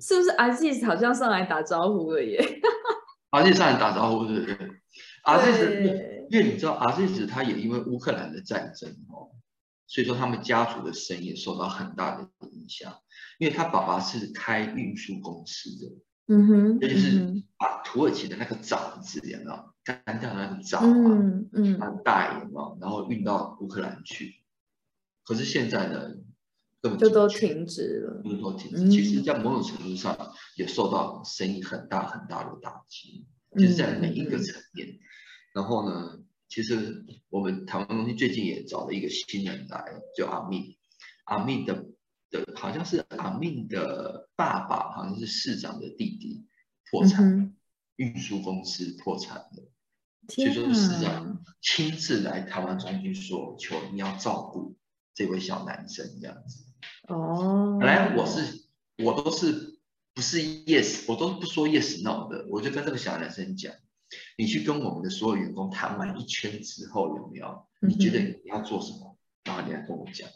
[0.00, 2.40] 是不是阿 Z 好像上来打招呼了耶？
[3.30, 4.56] 阿 Z 上来打招呼，对不对？
[5.24, 9.34] 阿 Z 因为你知道阿 Z 他也因为乌克兰的战争哦，
[9.88, 12.94] 所以说他们家族的生意受到很大的影响，
[13.40, 15.92] 因为他爸爸是开运输公司的。
[16.28, 22.78] 嗯哼，这就是把土耳其的那个枣子，有没有干掉的那个枣啊，嗯，很大有没有？
[22.80, 24.36] 然后运到乌克兰去。
[25.24, 26.10] 可是现在呢，
[26.80, 28.88] 根本就都停止了，都停止。
[28.90, 30.16] 其实，在某种程度上
[30.56, 34.98] 也受到生意很大很大的打击，就是在每一个层面。
[35.52, 40.78] 然后呢，其实我们台湾中心最近也找了一个新人来，叫阿密，
[41.24, 41.86] 阿密的
[42.30, 46.46] 的好像是阿密的爸爸，好像是市长的弟弟
[46.90, 47.54] 破产，
[48.00, 49.70] 运输公司破产了，
[50.30, 54.74] 所以说市长亲自来台湾中心说，求你要照顾
[55.14, 56.64] 这位小男生这样子。
[57.08, 58.64] 哦，本来我是
[59.04, 59.78] 我都是
[60.14, 63.74] 不是 yes，我都不说 yes no 的，我就跟这个小男生讲。
[64.38, 67.66] 你去跟我们的所有员工谈完一圈之后，有没有？
[67.80, 69.18] 你觉得你要做什么？
[69.44, 70.26] 然后你来跟我讲。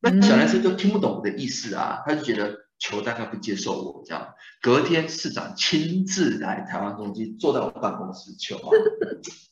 [0.00, 4.28] 那小男生都听不懂我的意思啊，他就觉得球大概不接受我这样。
[4.60, 8.70] 隔天市长亲自来台湾中心，坐在我办公室，求啊，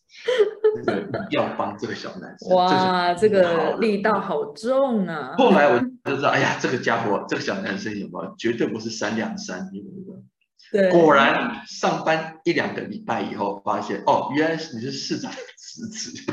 [0.85, 2.55] 这个要帮这个小男生。
[2.55, 5.35] 哇，这个力道好重啊！
[5.39, 8.35] 后来我就知道，哎呀，这个家伙，这个小男生有没有？
[8.37, 10.91] 绝对不是三两三，你懂不懂？
[10.91, 16.33] 果然上班一两个礼拜以后，发现哦，原来你是市长的侄子。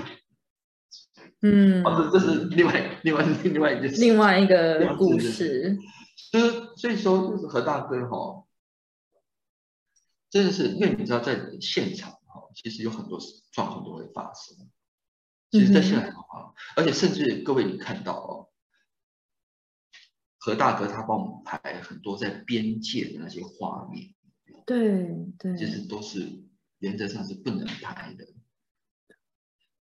[1.42, 5.78] 嗯，哦，这这是另外另外另外一件另外一个故事。
[6.32, 8.46] 就是所以说，就是何大哥哈，
[10.30, 13.20] 真的是因为你知道，在现场哈，其实有很多
[13.52, 14.70] 状况都会发生。
[15.52, 18.50] 其实，在现场哈，而且甚至各位你看到哦，
[20.38, 24.14] 何大哥他帮我们拍很多在边界的那些画面。
[24.66, 25.08] 对
[25.40, 26.44] 对，其实都是
[26.78, 28.28] 原则上是不能拍的。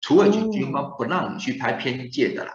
[0.00, 2.54] 土耳其军方不让你去拍边界的啦，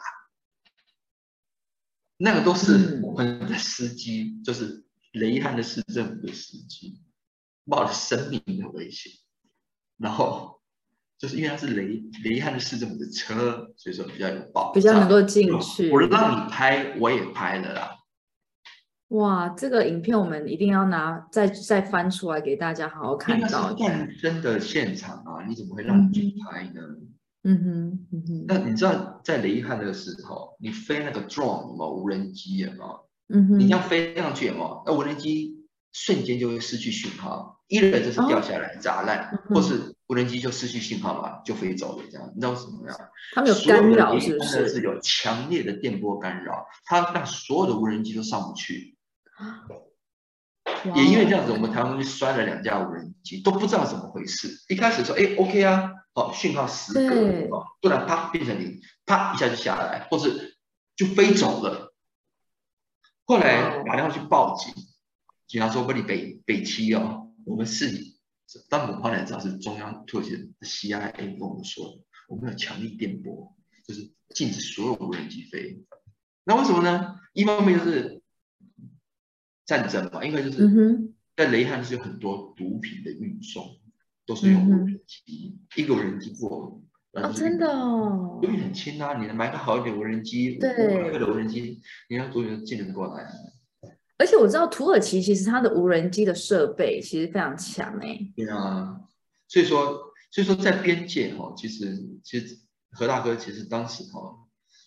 [2.24, 7.02] 那个都是我们的司机，就是雷汉的市政府的司机，
[7.66, 9.12] 冒着生命的危险，
[9.98, 10.62] 然后
[11.18, 15.92] 就是因为他是雷雷汉的市政府的车，所以说比较有保比较能够进去。
[15.92, 17.98] 我让你拍，我也拍了啦。
[19.10, 23.74] 哇，这个影片我们一定要拿再再翻出来给大家好好看到。
[23.74, 26.82] 战争的现场啊，你怎么会让你去拍呢？
[26.82, 27.13] 嗯
[27.44, 28.46] 哼，嗯哼。
[28.48, 32.74] 那你知道在雷汉的时候，你飞那个 drone 嘛，无人机啊，
[33.28, 42.32] 嗯哼，你要飞上去嘛，那无人机瞬间就会失去讯号，一人就是掉下来砸烂，或是无人机就失去信号嘛，就飞走了这样。
[42.34, 42.98] 你知道什么样？
[43.34, 44.70] 他们有干扰是不是？
[44.70, 48.98] 是有强烈的电波干扰，它让所有的无人机都上不去。
[50.96, 54.50] 也因为这样子，我们台湾就摔了两架无人机，都不知道怎么回事。
[54.70, 57.50] 一开始说，哎，OK 啊，好，讯号失格，
[57.82, 60.58] 不然啪变成零，啪一下就下来，或是
[60.96, 61.94] 就飞走了。
[63.26, 64.74] 后来打电话去报警，
[65.48, 68.16] 警察说不，你北北七哦，我们是，
[68.70, 73.56] 但我们后来知道是中央土耳其的 CIA 跟我们说，我们有强力电波，
[73.88, 75.84] 就是禁止所有无人机飞。
[76.44, 77.20] 那为什么呢？
[77.34, 78.22] 一方面就是。
[79.66, 80.70] 战争嘛，应该就是
[81.38, 83.80] 在雷汉是有很多毒品的运送，
[84.26, 86.82] 都是用无人机，一个无人机过，
[87.14, 93.28] 哦，真的哦，毒品很轻啊，你能买个好一点无人机，对，个的无人机，你要多远进得过来？
[94.18, 99.02] 而且我知道土耳其其实它的无人机的设备其实非常强哎，对啊，
[99.48, 102.58] 所以说，所以说在边界哈，其实其实
[102.92, 104.38] 何大哥其实当时哈，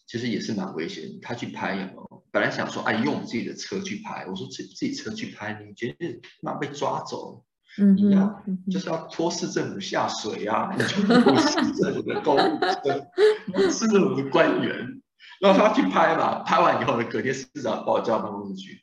[0.06, 2.24] 其实也是蛮危险，他去拍有没有？
[2.30, 4.26] 本来想说，哎，用自己的车去拍。
[4.26, 7.44] 我说自自己车去拍，你觉得妈被抓走？
[7.78, 10.70] 嗯，你要就是要拖市政府下水啊！
[10.76, 15.02] 你就不是市政府的公务车，市政府的官员，
[15.40, 16.38] 然后他去拍嘛。
[16.40, 18.82] 拍完以后呢，隔天市长把我叫到办公室去，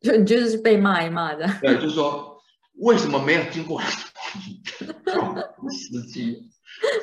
[0.00, 1.48] 就你觉得是被骂一骂的？
[1.62, 2.36] 对，就是说
[2.80, 3.80] 为什么没有经过
[5.70, 6.50] 司机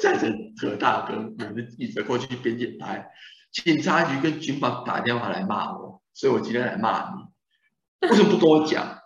[0.01, 3.09] 载着何大哥，我们的记者过去边界拍？
[3.51, 8.07] 警察局跟军方打电话来骂我，所以我今天来骂你。
[8.07, 9.00] 为什么不跟我讲？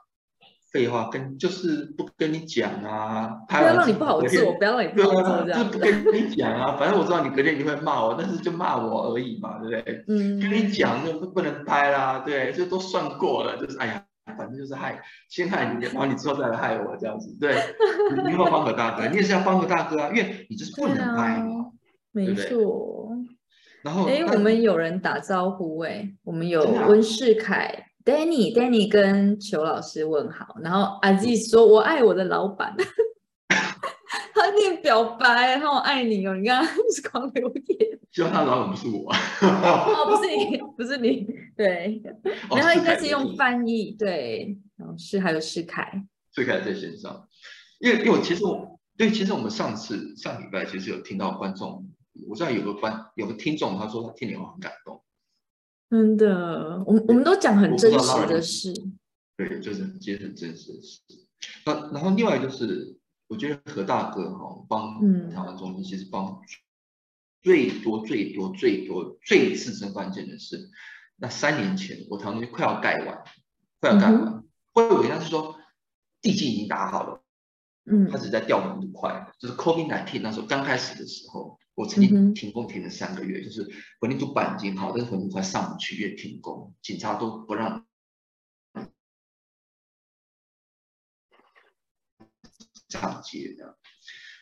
[0.75, 3.29] 废话，跟就是不跟你讲啊。
[3.47, 5.63] 不要让你不好做，不要让你不好做，这样。
[5.63, 10.03] 就不跟你讲啊，反正我知道你隔天你会骂我，但是就骂我而已嘛，对不对？
[10.09, 10.37] 嗯。
[10.41, 14.03] 跟你讲就不能拍啦，对，这都算过了，就是哎呀，
[14.37, 17.55] 反正就是害，先害你，然后你之后再来害我这样子，对。
[18.27, 21.71] 你要帮何大哥，你也是要帮何大哥啊，因为你就是不能拍嘛，
[22.11, 23.11] 没错。
[23.81, 32.75] 然后，哎，我们有人打招呼哎，我们有温世凯、Danny，Danny 跟裘老师问好，然后阿 Z 说：“我爱我的老板。
[34.35, 36.63] ”他念表白，他我爱你哦，你看
[36.93, 37.99] 是狂留言。
[38.11, 39.11] 希望他老板不是我。
[39.11, 41.25] 哦，不是你，不是你，
[41.57, 42.01] 对，
[42.51, 46.03] 然后应该是用翻译，对，然后是还有世凯，
[46.35, 47.27] 世凯在线上，
[47.79, 51.89] 因为因为其实我对，其实我们上次上礼拜其实有听到观众。
[52.29, 55.03] 我知道有个观有个听众，他说他听你话很感动，
[55.95, 58.73] 真的，我们我们都讲很真实的事，
[59.37, 60.99] 对，就是接很真实的事。
[61.65, 65.29] 那然后另外就是我觉得何大哥哈帮嗯。
[65.29, 66.41] 台湾中心其实帮
[67.41, 70.69] 最多最多最多最自身关键的是，
[71.15, 73.23] 那三年前我台湾中心快要盖完，
[73.79, 74.43] 快要盖完嗯完，
[74.73, 75.55] 我以为他是说
[76.21, 77.21] 地基已经打好了，
[77.85, 78.09] 嗯。
[78.11, 83.69] 他只是在调门度快，就是 COVID 1 9那时候刚开始的时候，我曾经停工停了三个月，就是
[83.99, 87.85] 混凝土板已经好，但是混凝土还上不去，因为停工，警察都不让
[92.89, 93.77] 上街的。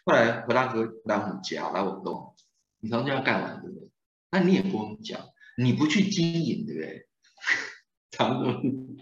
[0.06, 2.36] 后来何大哥来我们家，来我们弄，
[2.80, 3.90] 你房间要盖完对不对？
[4.30, 5.20] 那你也不用讲，
[5.58, 7.08] 你不去经营对不对？
[8.12, 8.98] 常总，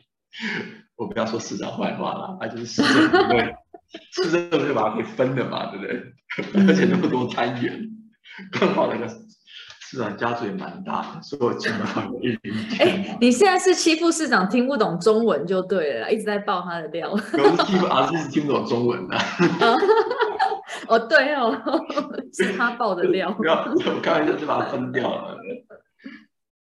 [0.96, 3.56] 我不要说市长坏话了，他就是市政府会，
[4.14, 6.66] 市政府就把它给分了嘛，对不对？
[6.68, 7.90] 而且那么多单元，
[8.52, 17.12] 刚好那个市长家族也蛮大的，所以我基本上有一零哎，你现在是欺负市长听不懂中文就对了，一直在爆他的料。
[17.12, 19.18] 我是听啊，是听不懂中文的、
[20.88, 21.62] 哦，对哦，
[22.34, 23.32] 是他爆的料。
[23.34, 25.38] 不要，我开玩笑就把它分掉了。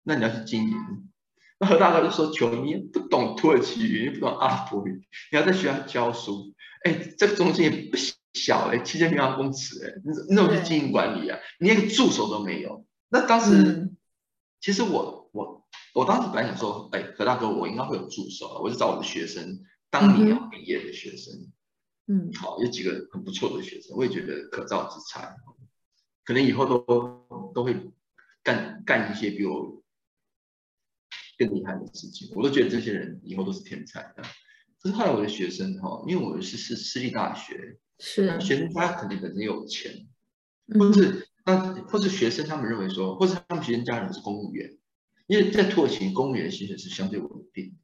[0.04, 0.76] 那你要去经营，
[1.60, 5.02] 那何大哥就说：“求你不懂土耳其语，你不懂阿拉伯语，
[5.32, 6.54] 你要在学校教书。
[6.84, 7.98] 哎，这个中心也不
[8.36, 11.40] 小哎，七千平方公尺哎，你你怎么去经营管理啊？
[11.60, 12.86] 你连个助手都没有。
[13.10, 13.98] 那当时，嗯
[14.62, 19.60] 其实我我我当时本来想说，哎，何大哥，我应该会有助手啊，我就找我的学生，
[19.90, 21.52] 当年要毕业的学生。
[22.08, 25.36] 嗯好，有几个很不错的学生，我也觉得可造之材，
[26.24, 27.76] 可能以后都都会
[28.44, 29.84] 干干一些比我
[31.38, 32.32] 更厉害的事情。
[32.36, 34.24] 我都觉得这些人以后都是天才的。
[34.82, 40.08] 可是后来我的学生哈，因为我是是私立大学，是那，学生家肯定本身有钱，
[40.74, 44.78] 嗯或是那或是学生他们认为说，或是他们学生家人是公务员，
[45.28, 47.78] 因为在土耳其公务员的薪水是相对稳定。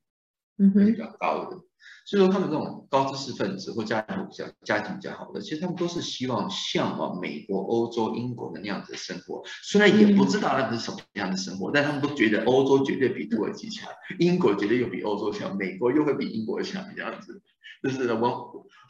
[0.57, 1.57] 嗯哼，比较高的。
[2.05, 9.41] 所以说，他们这种高知识分子或家庭比较家庭比较好的，其实他们都是希望向往美国、欧洲、英国的那样子的生活。
[9.63, 13.89] 虽然也不知道那个是什么样的生活，但他们都觉得欧洲绝对比土耳其强，
[14.19, 17.41] 英国绝对又比欧洲强，美国又会比英国强，这样子。
[17.81, 18.31] 这是文，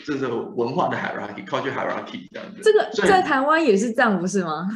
[0.06, 2.62] 这是文化的 hierarchy，culture hierarchy 这样子。
[2.62, 4.68] 这个在台湾也是这样，不是吗？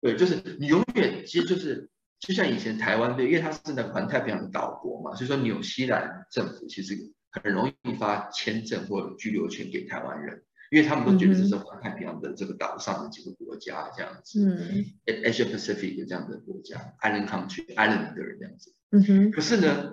[0.00, 1.88] 对，就是你永远其实就是
[2.20, 6.94] 就像以前台湾对，因为它是那个环太平洋的岛国嘛，所以说纽西兰政府其实
[7.30, 18.72] 很容易发签证或者居留权给台湾人，因为他们都觉得这是环太平洋的这个岛上的几个国家这样子、嗯 a s i a Pacific 的这样的国家，Island country，Island 的人这样子。
[18.90, 19.90] 嗯哼，可是呢，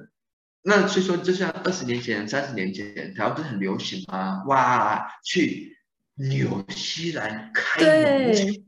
[0.63, 4.43] 那所以说，就像二十年前、三十年前，台湾不是很流行吗？
[4.47, 5.75] 哇，去
[6.15, 8.45] 纽西兰开农场。
[8.45, 8.63] 对，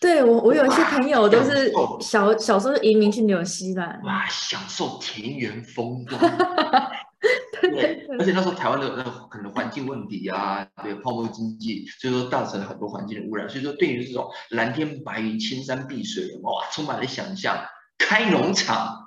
[0.00, 6.20] 对我我有一些朋友都是小小时候移民去纽西兰，哇，享受田园风光。
[7.62, 13.48] 对，而且那时候台湾的那个可能环境问题啊，对泡沫经济，所以说造成了很多环境的污染。
[13.48, 17.56] 所以说，对于这种蓝天白云、青山碧水，哇，充满了想象。
[17.98, 19.05] 开农场，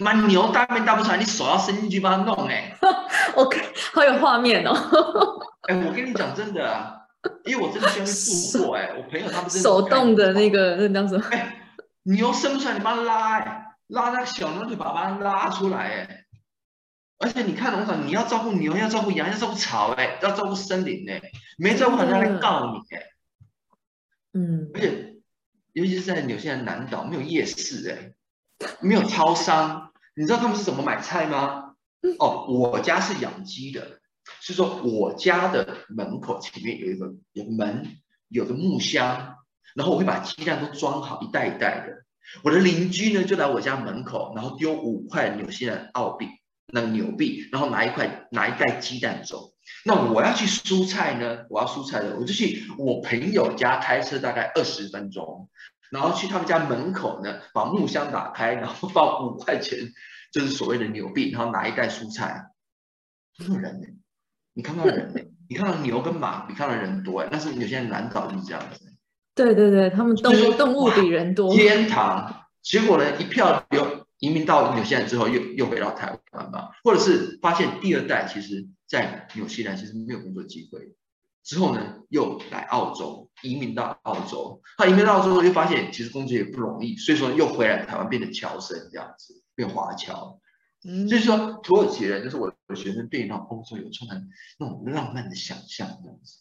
[0.00, 3.60] 妈牛大便大不出来，你手要伸进去帮他弄、欸， 哎 OK，
[3.92, 4.72] 好有画面哦，
[5.68, 6.96] 哎，我跟你讲真的啊，
[7.44, 11.24] 因为我真的去那边住过、哎，我朋友他们手动的那个，那叫什么？
[11.30, 11.56] 哎，
[12.04, 16.24] 牛伸不出来，你帮他拉、哎，拉那个小牛腿把它拉出来、哎。
[17.18, 21.20] 而且你看农场，你要照顾牛，要照顾羊，要照顾草，哎，要照顾森林，哎，
[21.58, 23.02] 没照顾好人家来告你，哎，
[24.32, 24.70] 嗯。
[24.72, 25.16] 而且
[25.74, 29.89] 尤其是在纽西兰南岛，没有夜市，哎，没有超商，
[30.20, 31.72] 你知道他们是怎么买菜吗？
[32.18, 34.00] 哦，我家是养鸡的，
[34.42, 37.86] 是说我家的门口前面有一个有门，
[38.28, 39.36] 有个木箱，
[39.74, 42.04] 然后我会把鸡蛋都装好，一袋一袋的。
[42.44, 46.28] 我的邻居呢就来我家门口，然后丢五块纽西兰澳币，
[46.66, 49.54] 那个纽币，然后拿一块拿一袋鸡蛋走。
[49.86, 55.48] 那我要去蔬菜呢，我要蔬菜的，我就去我朋友家开车大概二十分钟，
[55.90, 59.78] 然后去他们家门口呢，把木箱打开，然后放五块钱，
[60.30, 62.46] 就是所谓的牛币，然后拿一袋蔬菜。
[63.38, 63.86] 没有人呢、
[64.52, 68.84] 你看不到人呢、你看到牛跟马比看到人多哎、但是有些人南岛就是这样子、
[69.34, 72.44] 对对对，他们动就是物动物比人多，天堂。
[72.62, 80.94] 结果呢，一票流移民到纽西兰之后又，又回到台湾嘛，或者是发现第二代其实在纽西兰其实没有工作机会，
[81.42, 90.40] 之后呢又来澳洲移民到澳洲，他移民到澳洲又发现其实工作也不容易，所以说又回来台湾变成侨生这样子，变华侨。
[90.82, 94.26] 嗯就是说土耳其人就是我的学生对那种欧洲有充满
[94.58, 96.38] 那种浪漫的想象这样子。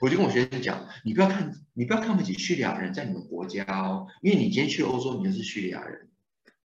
[0.00, 6.08] 我就跟我学生讲，你不要看，你不要看不起叙利亚人在你们国家哦，因为你今天去欧洲，你就是叙利亚人。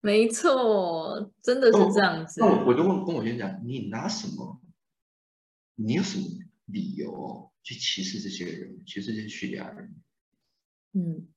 [0.00, 2.46] 没错，真的是这样子那。
[2.46, 4.60] 我我就问跟我学生讲，你拿什么？
[5.76, 6.26] 你有什么
[6.64, 9.94] 理由去歧视这些人，歧视这些叙利亚人。
[10.94, 11.28] 嗯，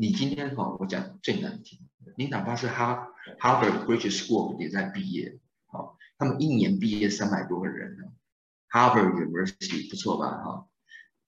[0.00, 1.78] 你今天哈，我讲最难听，
[2.16, 8.04] 你哪怕是哈 Harvard Graduate School 也在毕业，好，他们一年毕业三百多个人呢
[8.70, 10.38] ，Harvard University 不错吧？
[10.38, 10.64] 哈，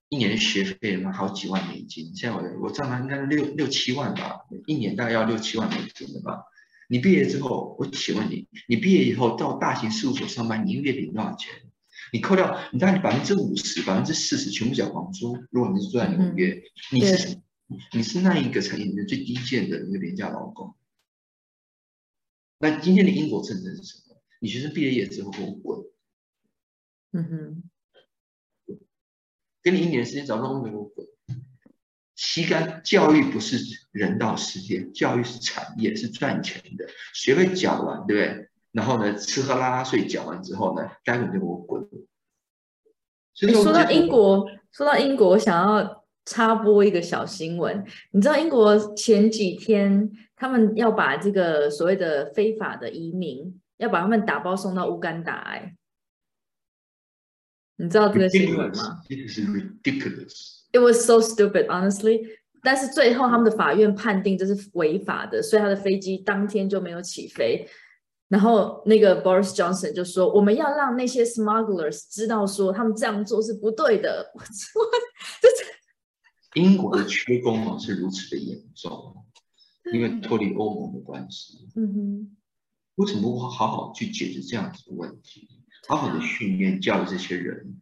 [0.09, 6.43] 一年学费嘛好几万美金，现在我我账上应该是六六七万吧，一年大概要六七万美金的吧。
[6.89, 11.53] 你毕业之后，我请问你，你毕业以后到大型事务所上班，你一个月领多少钱？
[12.11, 15.37] 你扣掉，你大概百分之五十、百分之四十全部缴房租。
[15.51, 16.59] 如果你是住在纽约，
[16.91, 17.37] 你是
[17.91, 20.75] 你是那一个产业里面最低贱的那个廉价劳工。
[22.59, 24.15] 那今天的英国政策是什么？
[24.39, 25.85] 你学生毕业业之后给我滚！
[27.11, 28.77] 嗯哼，
[29.61, 31.07] 给你一年时间找不到工作，给我滚！
[32.15, 33.57] 吸干教育不是
[33.91, 36.87] 人道世界，教育是产业，是赚钱的。
[37.13, 38.49] 学费缴完，对不对？
[38.71, 41.87] 然后呢，吃喝拉撒睡缴完之后呢，该滚就给我滚。
[43.35, 47.83] 说到英国，说到英国，我想要插播一个小新闻。
[48.11, 55.33] 你知道英国前几天他们要把这个所谓的非法的移民，要把他们打包送到乌干达？
[55.33, 55.75] 哎，
[57.77, 60.63] 你知道这个新闻吗？It is ridiculous.
[60.71, 62.21] It was so stupid, honestly.
[62.61, 67.67] 但是最后他们的法院判定这是违法的，所以他的飞机当天就没有起飞。
[68.29, 74.25] 然后那个 Boris Johnson 就说：“我们要让那些 smugglers 知道，说他们这样做是不对的。
[74.33, 74.89] ”我 我
[75.41, 75.49] 这
[76.55, 79.25] 英国的缺工啊是如此的严重，
[79.93, 81.67] 因为脱离欧盟的关系。
[81.75, 82.37] 嗯哼，
[82.95, 85.49] 为什么不好好去解决这样子的问题？
[85.87, 87.81] 好好的训练教育这些人，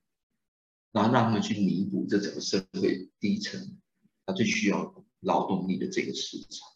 [0.91, 3.77] 然后让他们去弥补这整个社会低层
[4.25, 6.67] 他最需要劳动力的这个市场。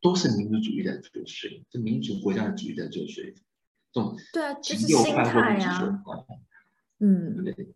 [0.00, 3.34] 都是民族主义在作祟，这民主国家的主义在作祟，
[3.90, 6.04] 这种对啊，就是心态啊，
[6.98, 7.74] 嗯，对？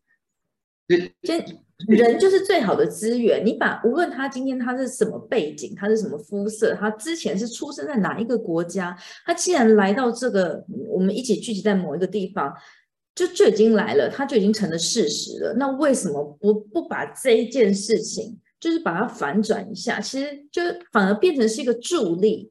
[0.86, 12.52] 对，先人就是最好的资源，你把无论他今天他是什么背景，他是什么肤色，他之前是出生在哪一个国家，他既然来到这个，我们一起聚集在某一个地方，
[13.14, 18.38] 就就已经来了，他就已经成了事实了，那为什么不不把这一件事情？
[18.60, 20.60] 就是把它反转一下，其实就
[20.90, 22.50] 反而变成是一个助力。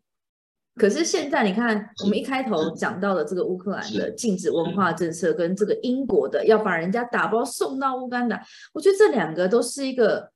[0.78, 8.42] 可是现在你看，我们一开头讲到的这个乌克兰的禁止文化政策，跟这个英国的要把人家打包送到乌干达，
[8.74, 10.32] 我觉得这两个都是一个，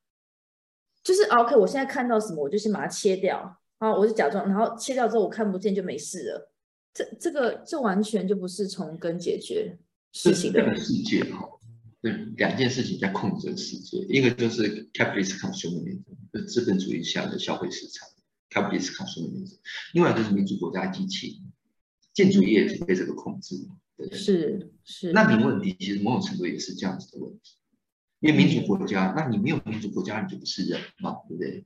[1.04, 1.56] 就是 OK。
[1.56, 6.52] 我现在看到什么，我就先把它切掉，啊，我就假装，然后切掉之后我看不见就没事了。
[6.94, 9.78] 这这个这完全就不是从根解决
[10.12, 11.48] 事情的世界哈。
[12.02, 16.02] 对两件事情在控制世界，一个就是 capitalist consumerism，
[16.34, 18.10] 就资本主义下的消费市场
[18.52, 19.58] ，capitalist consumerism；
[19.94, 21.42] 另外就是民主国家机器，
[22.14, 23.56] 建筑业是被这个控制，
[23.98, 24.20] 对不对？
[24.20, 25.12] 是是。
[25.14, 27.56] 难民问题其实某种程度也是这样子的问题，
[28.20, 31.66] 因为民主国家，那你没有民主国家，你就不是人嘛，对不对？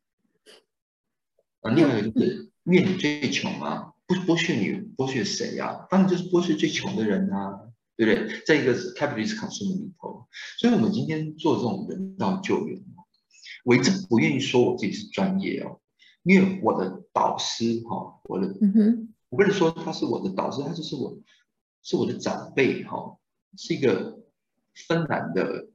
[1.61, 5.85] 啊，另外一个就是，因为你最穷啊，不剥削你，剥削谁呀？
[5.89, 7.61] 当然就是剥削最穷的人啊。
[7.97, 8.41] 对不对？
[8.45, 10.27] 在一个 capitalist consumer 里头，
[10.59, 12.83] 所以我们今天做这种人道救援，
[13.63, 15.79] 我一直不愿意说我自己是专业哦，
[16.25, 18.47] 因为我的导师哈，我的，
[19.29, 21.17] 我不能说他是我的导师，他就是我，
[21.81, 23.17] 是我的长辈哈，
[23.55, 24.19] 是一个
[24.73, 25.69] 芬兰的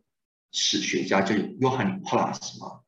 [0.53, 2.81] 史学家，叫约翰尼普拉斯嘛，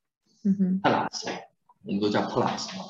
[0.42, 1.40] 嗯哼，Palas，，
[1.84, 2.84] 我们都叫普拉斯嘛，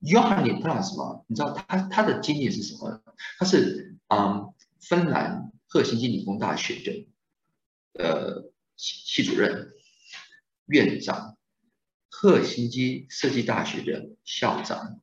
[0.00, 3.00] 约翰尼普拉斯嘛，你知道他他的经历是什么？
[3.38, 5.52] 他是嗯，芬兰。
[5.70, 9.70] 赫辛基理工大学的呃系主任、
[10.64, 11.36] 院长，
[12.08, 15.00] 赫尔辛基设计大学的校长，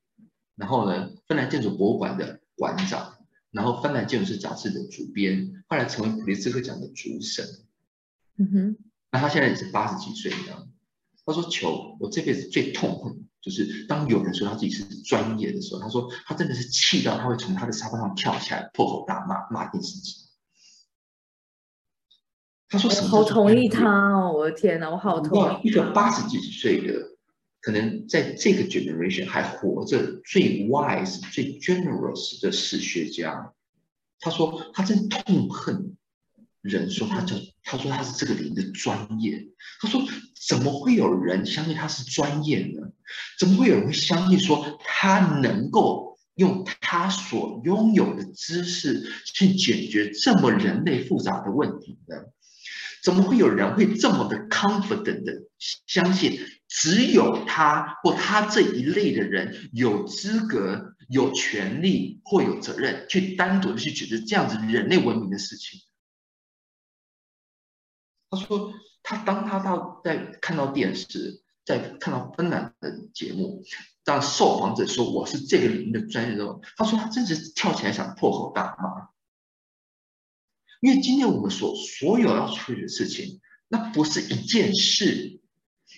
[0.56, 3.18] 然后呢，芬兰建筑博物馆的馆长，
[3.52, 7.46] 然后芬兰建筑师杂志的主编，后来成为普利兹克奖的主审。
[8.38, 8.78] 嗯哼，
[9.12, 10.68] 那他现在也是八十几岁了。
[11.26, 20.25] 他说：“求我这辈子最痛恨，就是当有人说他自己是专业的时候，他说他真的是气到他会从他的沙发上跳起来，破口大骂，骂电视机。”
[22.68, 27.12] 他说什么：“好同意他哦，我的天哪，我好同意。”一个八十几岁的，
[27.62, 33.54] 可能在这个 generation 还活着最 wise、最 generous 的史学家，
[34.20, 35.96] 他说他真痛恨
[36.62, 39.48] 人说他叫，他说他是这个领域的专业。
[39.80, 40.02] 他说
[40.48, 42.90] 怎么会有人相信他是专业呢？
[43.40, 49.04] 怎么会有人会相信说他能够用他所拥有的知识
[49.34, 52.16] 去解决这么人类复杂的问题呢？
[53.06, 55.32] 怎么会有人会这么的 confident 的
[55.86, 65.82] 相信，只有他或他这一类的人有资格、有权利或有责任去单独的去解决这样子人类文明的事情？
[68.32, 73.64] 他说他当他到在看到电视，在看到芬兰的节目，
[74.04, 79.10] 让受访者说我是这个领域的专业的时候，他说他真是跳起来想破口大骂。
[80.86, 85.40] 因为今天我们所所有要处理的事情，那不是一件事，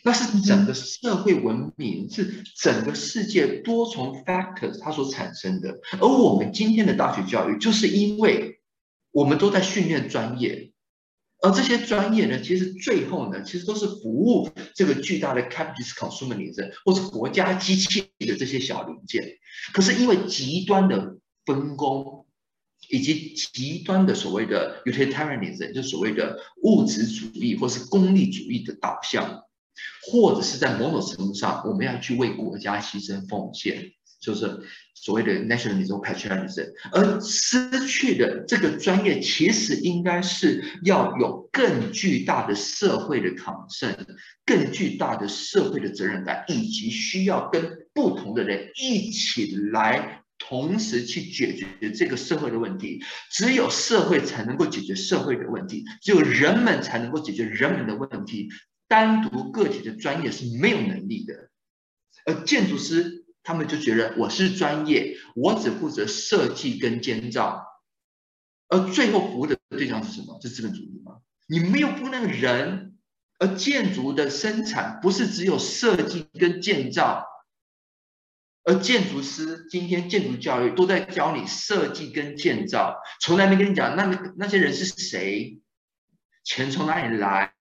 [0.05, 5.77] 那是整个社会文明，是整个世界多重 factors 它所产生的。
[5.99, 8.61] 而我们今天的大学教育，就是因为
[9.11, 10.71] 我们都在训练专业，
[11.41, 19.37] 而这些专业呢，其实最后呢，其实都是服务这个巨大的 capitalist consumerism 或是国家机器的这些小零件。
[19.73, 22.23] 可是因为极端的分工。
[22.89, 29.43] 以及极端的所谓的 utilitarianism，就所谓的物质主义或是功利主义的导向，
[30.09, 34.61] 或者是在某种程度上，我们要去为国家牺牲奉献，就是
[34.93, 43.95] 所谓的 nationalism patriotism，而失去的这个专业，其实应该是要有更巨大的社会的 concern，
[44.45, 50.16] 更巨大的社会的责任感，以及需要跟不同的人一起来。
[50.39, 58.49] 同时去解决这个社会的问题，只有社会才能够解决社会的问题，只有人们才能够解决人们的问题。
[58.87, 61.49] 单独个体的专业是没有能力的。
[62.25, 67.65] 而建筑师他们就觉得我是专业，我只负责设计跟建造，
[68.69, 70.39] 而最后服务的对象是什么？
[70.41, 71.17] 是资本主义吗？
[71.47, 72.97] 你没有服那个人，
[73.39, 77.25] 而建筑的生产不是只有设计跟建造。
[78.67, 84.03] 而建筑师今天建筑教育都在教你设计跟建造，从来没跟你讲那
[84.35, 85.61] 那些人是谁，
[86.43, 87.53] 钱从哪里来，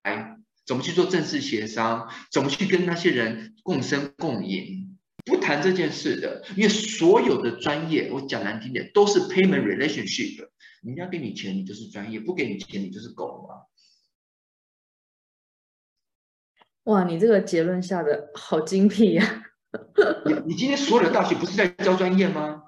[0.66, 6.44] 怎么去做正式协商，怎么去跟那些人共生共赢，不谈这件事的。
[6.56, 10.48] 因为所有的专业，我讲难听点，都是 payment relationship。
[10.82, 13.62] 人家给你钱，你就是专业；不给你钱，你就是狗嘛。
[16.92, 19.44] 哇，你这个结论下的好精辟呀！
[20.26, 22.62] 你你今天所有的大学不是在教专业吗？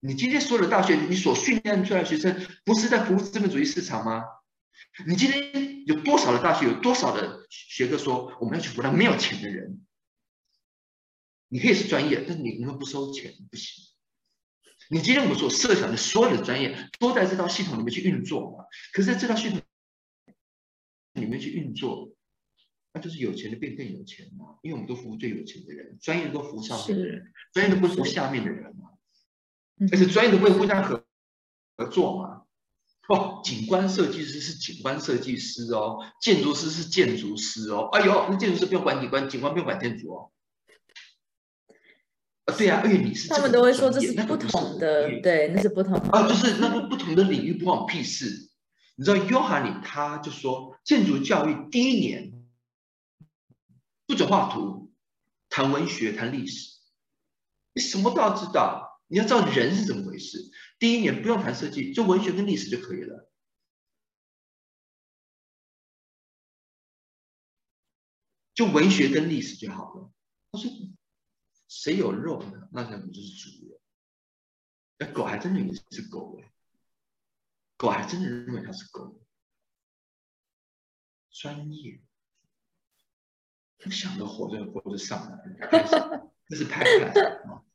[0.00, 4.22] 你今天所有的大学，你所训练出来的学生不是在服务资本主义市场吗？
[5.06, 9.84] 你今天有多少的大学，有多少的学科说我们要去服务没有钱的人？
[11.48, 13.84] 你可以是专业，但你你们不收钱不行。
[14.90, 18.64] 你今天我们所设想的所有的专业都在这套系统里面去运作嘛？
[18.92, 19.60] 可是在这套系统
[21.14, 22.14] 里面去运作。
[22.94, 28.90] 那就是有钱的变更有钱嘛，因为我们都服务最有钱的人，专业的都服务上面的人，专业的不服务下面的人嘛，
[29.92, 31.04] 而且专业的会互相合
[31.76, 32.42] 合作嘛。
[33.08, 37.88] 哦，景观设计师是景观设计师哦，建筑师是建筑师哦。
[37.92, 40.30] 哎呦，那建筑师不用管景观，景观不用管建筑哦。
[42.44, 48.50] 啊，对啊，因为你是他们都会说这是不同的，对，那是不同啊，就是那个不同的领域不关我屁事。
[48.96, 52.37] 你知道约翰里他就说，建筑教育第一年。
[54.08, 54.90] 不准画图，
[55.50, 56.80] 谈文学，谈历史，
[57.74, 58.86] 你什么都要知道。
[59.10, 60.38] 你要知道人是怎么回事。
[60.78, 63.30] 第一年不用谈设计，就文学跟历史就可以了，
[68.54, 70.12] 就文学跟历史就好了。
[70.52, 70.70] 他说
[71.68, 72.68] ：“谁有肉呢？
[72.72, 73.78] 那那不就是主人？
[74.98, 76.52] 那，狗还真的以为是狗哎，
[77.76, 79.22] 狗还真的认为它是狗，
[81.30, 82.02] 专业。”
[83.80, 85.68] 不想都活着活着上来，
[86.50, 87.12] 这是拍开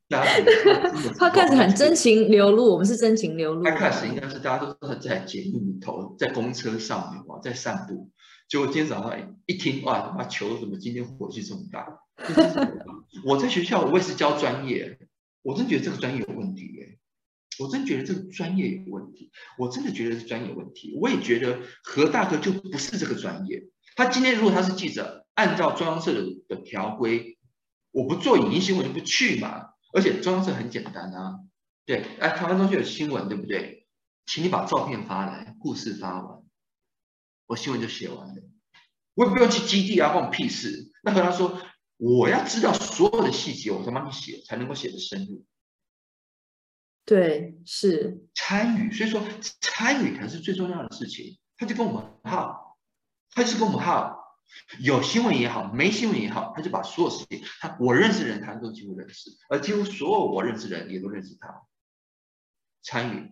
[0.09, 0.43] 大家
[1.17, 3.63] 他开始很真情流露，我们是真情流露。
[3.63, 8.11] 开始应该是大家都是在捷运里头，在公车上面哇，在散步。
[8.49, 11.99] 结果今天早上一听哇，他妈球怎么今天火气这么大？
[13.25, 14.99] 我在学校我也是教专业，
[15.41, 16.99] 我真觉得这个专业有问题耶，
[17.59, 20.95] 我真觉得这个专业有问题，我真的觉得是专业有问题。
[21.01, 23.63] 我也觉得何大哥就不是这个专业。
[23.95, 25.22] 他今天如果他是记者。
[25.35, 27.37] 按照中央社的的条规，
[27.91, 29.69] 我不做影音新闻就不去嘛。
[29.93, 31.39] 而且中央社很简单啊，
[31.85, 33.87] 对，哎，台湾中学有新闻对不对？
[34.25, 36.41] 请你把照片发来，故事发完，
[37.45, 38.35] 我新闻就写完了。
[39.15, 40.91] 我也不用去基地啊，关我屁事。
[41.03, 41.61] 那和他说，
[41.97, 45.45] 我要知道所有的细节，我才帮你写，才能够写的深入。
[47.05, 49.21] 对，是参与，所以说
[49.59, 51.37] 参与才是最重要的事情。
[51.57, 52.77] 他就跟我们耗，
[53.31, 54.22] 他就是跟我们耗。
[54.79, 61.63] 有新闻也好，没新闻也好，他就把所有事情，他我认识的人，他都几乎认识，而几乎所有我认识的人也都认识他，
[62.81, 63.31] 参与，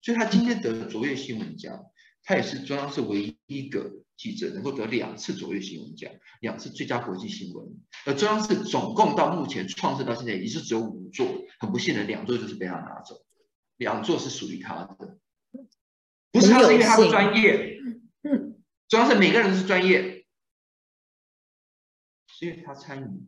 [0.00, 1.84] 所以他今天得卓越新闻奖，
[2.24, 7.66] 他也是中央社唯一一个记者能够得两次卓越新闻奖，两次最佳国际新闻，
[8.06, 11.26] 而中央社总共到目前创设到现在也是只有五座，
[11.58, 13.16] 很不幸的两座就是被他拿走，
[13.76, 15.18] 两座是属于他的，
[16.30, 17.78] 不是他是因为他是专业。
[18.22, 20.21] 嗯，中央是每个人都是专业，
[22.42, 23.24] 所以他参与，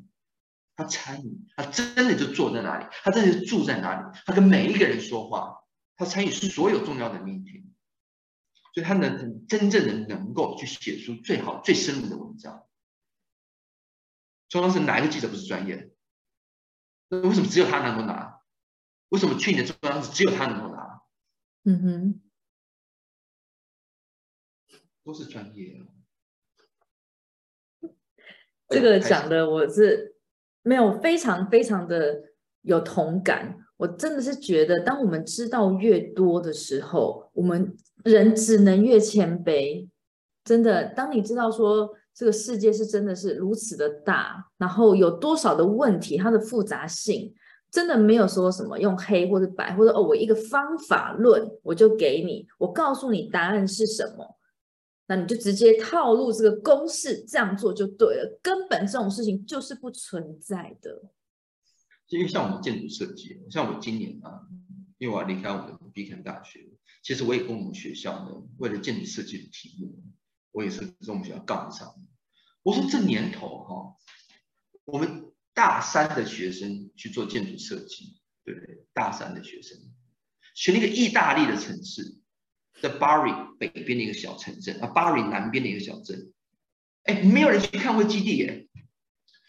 [0.75, 7.63] 他参与，他真的就坐在那里，他真的就住在那里，他跟每一个人说话，他参与所有重要的 meeting，
[8.75, 12.67] 所以他能真正的能够去写出最好、最深入的文章。
[14.49, 15.91] 中央是哪一个记者不是专业的？
[17.11, 18.41] 那为什么只有他能够拿？
[19.11, 21.03] 为什么去年中央是只有他能够拿？
[21.63, 22.21] 嗯哼，
[25.05, 25.94] 都是专业啊。
[28.69, 30.15] 这个讲的我是
[30.63, 32.23] 没有非常非常的
[32.63, 33.57] 有同感。
[33.77, 39.89] 我真的是觉得，当我们知道越多的时候，我们人只能越谦卑。
[40.45, 47.35] 真的，当你知道说这个世界是真的是如此的大，然后有多少的问题，它的复杂性。
[47.71, 54.25] 真的没有说什么用黑或者白，或者哦，我一个方法论我就给你，我告诉你答案是什么，
[55.07, 58.39] 那你就直接套路这个公式这样做就对了。
[58.43, 61.11] 根本这种事情就是不存在的。
[62.09, 64.47] 因为像我们建筑设计，像我今年啊，
[64.99, 66.69] 因为我要离开我们 B 肯大学，
[67.03, 70.03] 其实我也跟我们学校呢，为了建筑设计的题目，
[70.53, 71.95] 我也是跟我们学校杠上。
[72.63, 73.97] 我说这年头哈，
[74.85, 75.31] 我们。
[75.57, 78.85] 大三的学生去做建筑设计，对不对？
[78.93, 79.79] 大三的学生
[80.53, 82.03] 选一个意大利的城市，
[82.81, 86.33] 在 Bari 北边的一个小城镇啊，Bari 南边的一个小镇。
[87.05, 88.69] 哎，没有人去看过基地耶。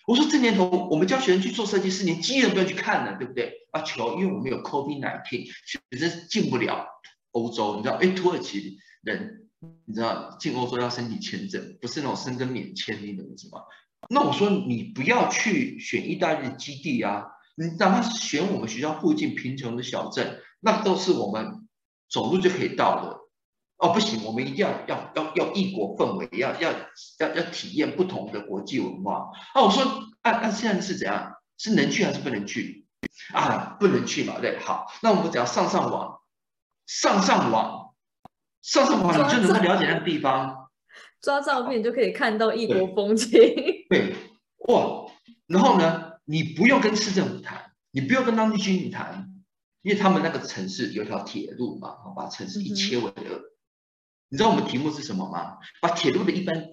[0.08, 3.54] 我说这年头我们教学生去做设计，师连基地都不要去看了，对不对？
[3.72, 6.88] 啊，求，因为我们有 COVID-19，学生进不了
[7.32, 7.78] 欧洲。
[7.78, 9.48] 你知道，哎，土耳其人，
[9.86, 13.66] 你知道进欧洲要申请签证，不是那种申根免签，你懂什么？
[14.08, 21.65] 那我说你不要去选意大利的基地啊，你哪怕选我们学校附近贫穷的小镇，那都是我们
[22.16, 23.30] 走路就可以到了。
[23.76, 26.72] 哦，不行，我们一定要要要要异国氛围，要要
[27.20, 29.30] 要要体验不同的国际文化。
[29.54, 29.84] 啊，我说，
[30.22, 31.34] 啊啊，现在是怎样？
[31.58, 32.88] 是能去还是不能去？
[33.34, 36.22] 啊，不能去嘛，对，好，那我们只要上上网，
[36.88, 37.94] 上上网，
[38.62, 40.70] 上上网，你就能够了解那个地方。
[41.22, 43.30] 抓照片就可以看到异国风情。
[43.90, 44.16] 对，
[44.70, 45.06] 哇，
[45.48, 49.35] 然后呢，你不用跟市政府谈，你不用跟当地居民谈，
[49.86, 53.42] 因为他们那个城市有条铁路嘛，把城市一切为二。
[54.30, 55.60] 你知道我们题目是什么吗？
[55.80, 56.70] 把铁路的一般，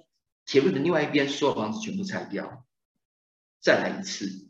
[0.47, 2.65] 铁路的另外一边所有房子全部拆掉，
[3.61, 4.49] 再来一次。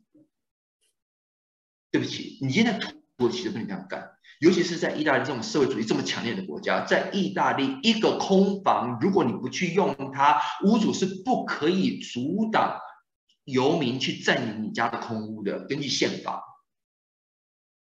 [1.90, 4.12] 对不起，你现在土耳其都不能这样干。
[4.38, 12.78] 尤其是在意大利这种社会主义这么强烈的国家，在意大利一个空房，如果你不去用它，屋主是不可以阻挡
[13.42, 15.66] 游民去占领你家的空屋的。
[15.66, 16.44] 根据宪法，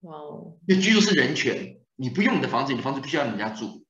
[0.01, 3.85] 哇哦，因为居住是人权，你不用你的房子，你房子必须要人家住。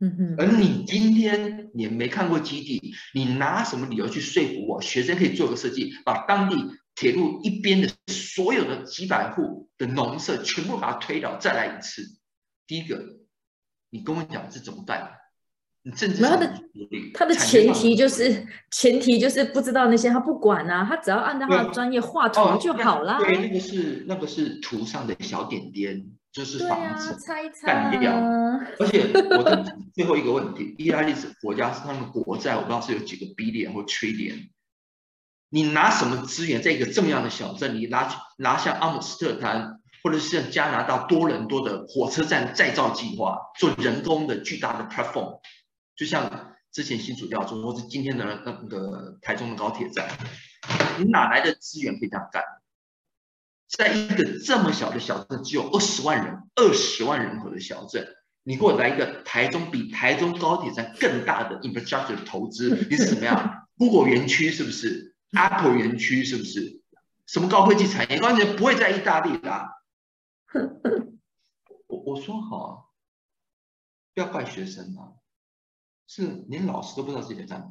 [0.00, 4.82] 嗯哼，而你今天你没看过基地，你拿什么理由去说服我？
[4.82, 6.56] 学生可以做个设计，把当地。
[6.96, 12.04] 铁路一边的所有的几百户的农舍全部把它推倒，再来一次。
[12.68, 13.16] 第一个，
[13.90, 15.10] 你跟我讲是怎么办？
[15.86, 16.50] 你政治他的
[17.12, 23.18] 他的前提就是前提就是不知道那些他不管啊，他只要按照他的专业画图就好啦。
[23.18, 27.14] 对，那个是那个是图上的小点点，就是房子
[27.66, 28.12] 干掉。
[28.78, 34.48] 而且我的最后一个问题，意大利是国家是他们国债，我不知道是有几个 billion 或 trillion。
[35.50, 37.76] 你拿什么资源在一个这么样的小镇？
[37.76, 38.08] 你拿
[38.38, 45.38] 拿下阿姆斯特丹，或者是像加拿大多伦多的火车站再造计划，做人工的巨大的 platform，
[45.96, 50.08] 就像之前新主调做，或是今天的那个台中的高铁站，
[50.98, 52.42] 你哪来的资源可以这样干？
[53.66, 58.06] 在一个这么小的小镇，只有二十万人、二十万人口的小镇，
[58.42, 66.82] 你给我来一个台中比台中高铁站更大的 infrastructure 投资，你是怎么样？Google 园区是不是？Apple 园区是不是
[67.26, 68.18] 什么高科技产业？
[68.18, 69.68] 高科技不会在意大利的。
[71.88, 72.78] 我我说好，啊
[74.14, 75.18] 不要怪学生啊，
[76.06, 77.68] 是连老师都不知道自己在干嘛。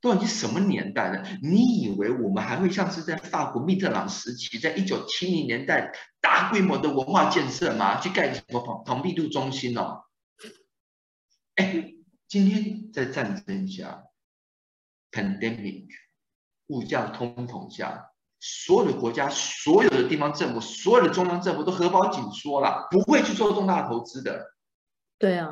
[0.00, 1.26] 都已经什么年代了？
[1.42, 8.00] 你以为我们还会像是在法国密特朗时期，在一九七零年代大规模的文化建设吗？
[8.00, 10.04] 去盖什么庞庞毕度中心哦？
[11.56, 11.92] 哎，
[12.28, 14.04] 今天在战争下
[15.10, 15.88] ，pandemic。
[16.68, 24.54] 物价通膨下，所有的国家、所有的地方政府、所有的中央政府都荷包紧缩了，不会去做重大投资的。
[25.18, 25.48] 对啊，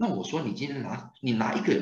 [0.00, 1.74] 那我说你今天拿你拿一个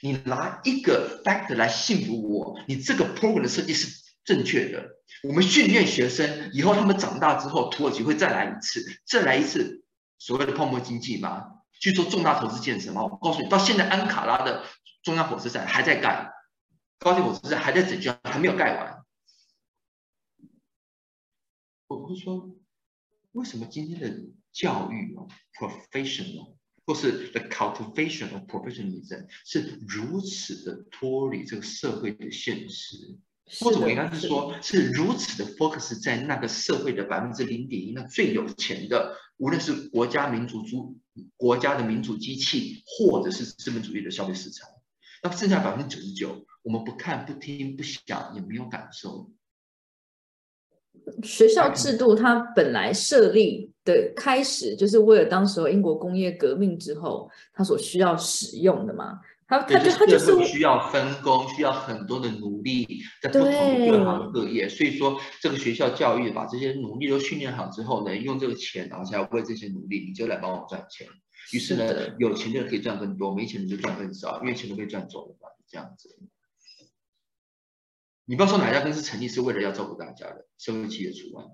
[0.00, 4.90] 你拿一个 fact 来信服我，你这个 program 的设计是正确的。
[5.24, 9.84] 我们训练学生以后，他们长大之后，土耳其会再来一次，再来一次
[10.18, 11.62] 所谓的泡沫经济吗？
[11.80, 13.02] 去做重大投资建设吗？
[13.02, 14.64] 我告诉你，到现在安卡拉的
[15.02, 16.30] 中央火车站还在盖，
[17.00, 19.04] 高铁火车站还在整修，还没有盖完。
[21.88, 22.56] 我不会说，
[23.32, 24.08] 为什么今天的
[24.52, 25.26] 教育哦
[25.58, 26.54] ，professional
[26.86, 33.16] 或是 the cultivation of professionalism 是如此的脱离这个社会的现实？
[33.60, 40.98] 或者我应该是说，是如此的 focus 在那个社会的百分之零点一，那最有钱的，无论是国家民族主
[41.36, 44.66] 国家的民主机器，或者是资本主义的消费市场，
[45.22, 49.30] 那剩下百分之九十九，我们不看不听不想，也没有感受。
[51.22, 59.18] 学校制度它本来设立的开始，就是为了当时候英国工业革命之后，它所需要使用的嘛。
[59.46, 62.86] 它它就它就是需要分工，需要很多的努力，
[63.20, 64.66] 在不同的各行各业。
[64.66, 71.06] 所以说，这个学校教育把这些努力都训练好之后呢，用这个钱，然后才要为这些努力，你就来帮我赚钱。
[71.52, 71.84] 于是呢，
[72.18, 76.08] 有钱的人可以赚更多，没钱的就赚更少，因为钱都被赚走了嘛，这样子。
[78.26, 81.44] 你不要说哪家公司成立是为了要照顾大家的，社会企业除外。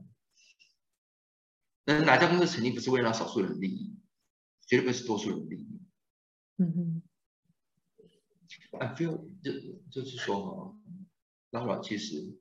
[1.84, 3.98] 那哪家公司成立不是为了让少数人利益，
[4.66, 5.80] 绝对不是多数人利益。
[6.58, 7.02] 嗯哼。
[8.78, 9.52] I feel 就
[9.90, 10.76] 就是说哈
[11.50, 12.38] ，Laura 其实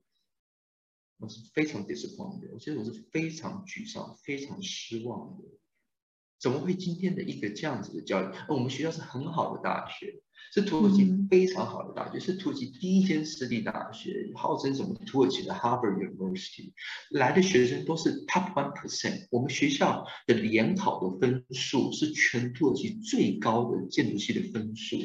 [1.17, 5.43] 我是非常 disappointed，我觉得我是非常沮丧、非常失望的。
[6.39, 8.25] 怎么会今天的一个这样子的教育？
[8.47, 10.21] 而我们学校是很好的大学。
[10.51, 16.71] 是土耳其非常好的大学，是土耳其第一间私立大学，号称什么土耳其的 Harvard University，
[17.11, 19.27] 来的学生都是 top one percent。
[19.29, 24.97] 我们学校的联考的分数是全土耳其最高的建筑系的分数。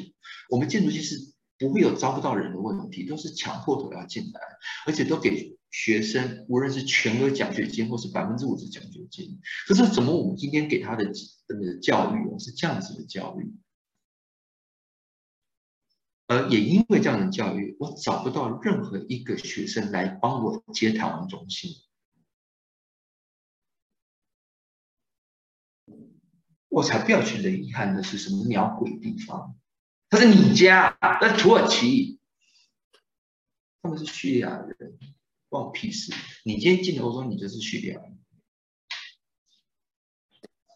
[0.49, 1.15] 我们建筑系是
[1.59, 4.41] 不会有招不到人的问题，都是强迫头要进来，
[4.87, 9.41] 而且都给学生无论是全额奖学金或是百分之五十奖学金。
[9.67, 13.53] 可是怎么我们今天给他的的教育哦是这样子的教育？
[16.27, 21.71] 而也因为这样的教育，我找不到任何一个学生来帮我接台湾中心。
[26.69, 29.57] 我才不要去雷遗憾的是什么鸟鬼地方？
[30.09, 32.17] 他是你家，那土耳其，
[33.81, 34.97] 他们是叙利亚人，
[35.55, 36.11] 关我屁事！
[36.43, 38.01] 你今天进头说，你就是叙利亚。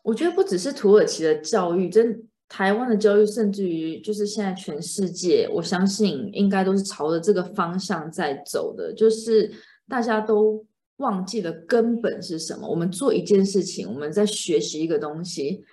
[0.03, 2.25] 我觉得不只是土耳其的教育，真。
[2.47, 8.91] 台湾的教育，甚至于就是现在全世界，我相信应该都是朝着这个方向在走的。
[8.91, 9.53] 就是
[9.87, 10.65] 大家都
[10.95, 12.67] 忘记了根本是什么。
[12.67, 15.63] 我们做一件事情，我们在学习一个东西。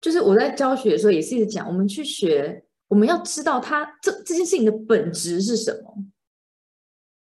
[0.00, 6.05] 就是我在教学的时候也是一直讲，我们去学，我们要知道它这这件事情的本质是什么。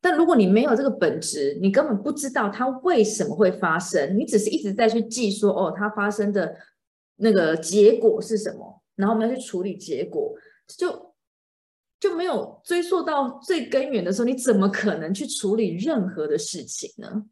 [0.01, 6.57] 但如果你没有这个本质，你根本不知道它为什么会发生，你只是一直在去记说，哦，它发生的。
[7.23, 8.83] 那个结果是什么？
[8.97, 10.35] 然后我们要去处理结果，
[10.67, 11.13] 就
[12.01, 17.27] 就没有追溯到最根源的时候，你怎么可能去处理任何的事情呢？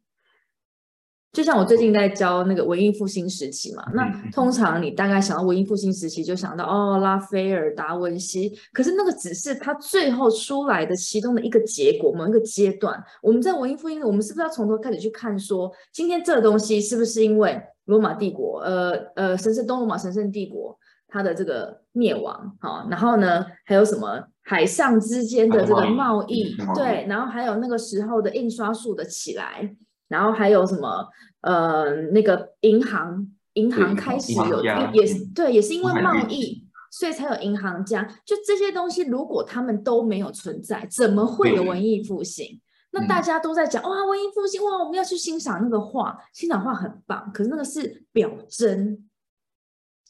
[1.31, 13.01] 就像我最近在教那个文艺复兴时期嘛，那通常你大概想到文艺复兴时期，就想到哦，拉斐尔、达文西，可是那个只是他最后出来的其中的一个结果，某一个阶段。
[13.21, 17.61] 我们在文艺复兴，我们是不是要从头开始去看，说今天这个东西是不是因为？
[17.85, 20.77] 罗马帝国，呃呃，神圣东罗马神圣帝国，
[21.07, 29.75] 它的这个灭亡，好，然后呢，还有什么海上之间的这个贸易，对，然后还有那个时候的印刷术的起来，
[30.09, 31.07] 然后还有什么，
[31.41, 38.03] 呃，那个银行，银行开始有，也是对，也是因为贸易，所以才有银行家。
[38.25, 42.59] 就这些东西，如果他们都没有存在，怎么会有文艺复兴？
[42.91, 47.31] 那大家都在讲哇，文艺复兴哇，我们要去欣赏那个画，欣赏画很棒。
[47.31, 49.07] 可是那个是表征，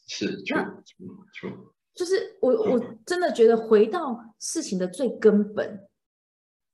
[0.08, 0.82] 是那
[1.94, 5.86] 就是我我真的觉得回到事情的最根本，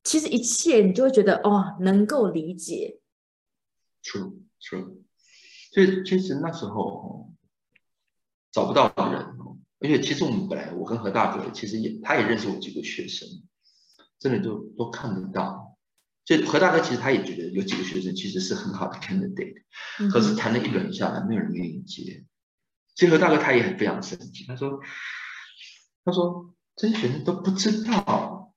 [0.05, 3.01] 其实一切你就会觉得哦，能够理解。
[4.07, 5.02] True True，
[5.72, 7.32] 所以其实那时候
[8.52, 13.28] 找不到人哦，而且其实我们本来我跟何大哥其实也他也认识我几个学生，
[14.20, 15.76] 真的都都看得到。
[16.24, 19.62] 所以何大哥其实他也觉得有几个学生其实是很好的 candidate，
[20.11, 22.24] 可是谈了一轮下来，没有人愿意接。
[22.94, 24.80] 所以何大哥他也很非常生气，他说
[26.04, 28.54] ：“他说这些学生都不知道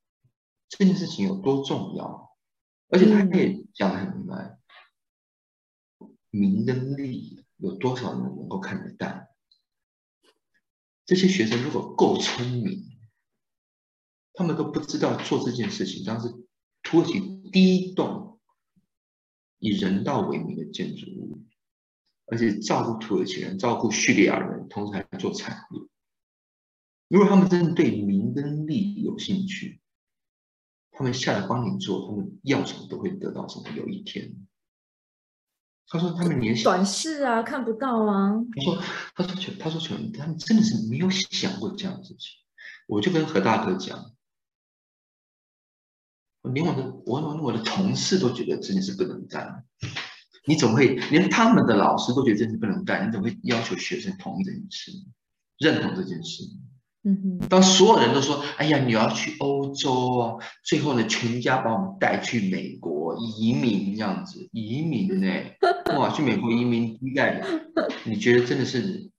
[0.70, 2.36] 这件事情有多重要，
[2.90, 4.59] 而且他也讲得很明白，
[6.30, 9.30] 名跟利有多少人能够看得淡。
[11.06, 13.00] 这些学生如果够聪明，
[14.34, 16.34] 他们都不知道做这件事情，当时。”
[16.82, 17.20] 土耳其
[17.52, 18.40] 第一栋
[19.60, 21.44] 以人道为名的建筑物，
[22.26, 25.82] 而且照顾土耳其人、照顾叙利亚人，同时还做产业。
[27.10, 29.82] 如果他们真的对名跟利有兴趣，
[30.90, 33.70] 他们下来帮你做，他们要什么都会得到什么。
[33.76, 34.48] 有一天，
[35.92, 38.34] 他说他们连短视啊，看不到啊。
[38.56, 38.84] 他说
[39.16, 42.38] 他说全他说全他们真的是没有想过这样的事情。
[42.88, 44.12] 我就跟何大哥讲，
[46.44, 49.66] 连我的我我我的同事都觉得这件事不能干。
[50.46, 53.08] 你怎么会连他们的老师都觉得这件事不能干？
[53.08, 54.92] 你怎么会要求学生同意这件事，
[55.58, 56.44] 认同这件事？
[57.04, 60.36] 嗯哼，当所有人都说：“哎呀，你要去欧洲啊！”
[60.66, 65.28] 最后呢，全家把我们带去美国移民，这样子移民呢？
[65.98, 67.42] 哇，去美国移民第一代，
[68.04, 69.10] 你觉得真的是？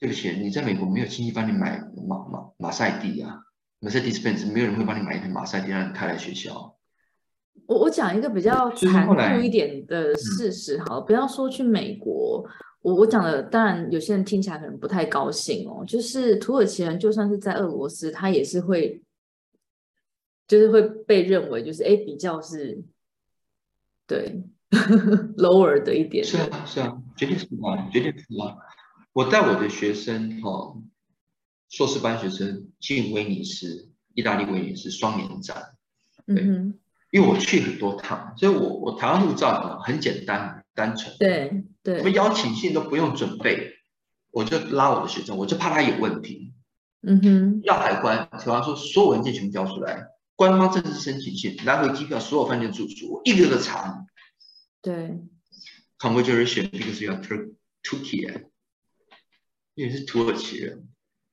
[0.00, 3.40] 对不起，你在美国没有亲戚帮你买马马马赛蒂啊
[3.80, 6.76] ，Mercedes Benz，没有人会帮你买一台马赛蒂让你开来学校。
[7.66, 12.48] 我我讲一个比较残酷一点的事实，好，不要说去美国。
[12.80, 15.84] 我我讲的，当然有些人听起来可能不太高兴哦。
[15.86, 19.02] 就是土耳其人，就算是在俄罗斯，他也是会，
[20.46, 22.82] 就是会被认为就是哎，比较是，
[24.06, 24.42] 对，
[25.36, 26.24] lower 的一点。
[26.24, 28.56] 是啊，是啊，绝对是啊，绝对是啊。
[29.12, 30.76] 我带我的学生哈，
[31.68, 35.74] 硕士班学生进威尼斯，意大利威尼斯双年展，
[36.26, 36.78] 嗯
[37.10, 40.64] 因为我去很多趟，所以我我台湾护照很简单。
[40.74, 43.72] 单纯对对，我们邀请信都不用准备，
[44.30, 46.52] 我就拉我的学生，我就怕他有问题。
[47.00, 54.04] 嗯哼，要海关，海关说所有文件全部交出来，官方正式申请信，来回机票，所有饭店住宿，我一个个查。
[54.82, 55.20] 对
[55.98, 57.22] ，Congratulations because you are
[57.82, 58.46] Turkey，
[59.74, 60.88] 因为是土耳其人。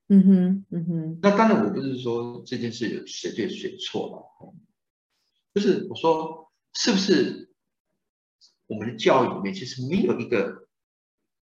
[0.08, 1.20] 嗯哼，嗯哼。
[1.22, 4.54] 那当然，我不是说这件事有谁对谁错了，
[5.56, 7.45] 就是我说是不是？
[8.68, 10.68] 我们的教育里面其实没有一个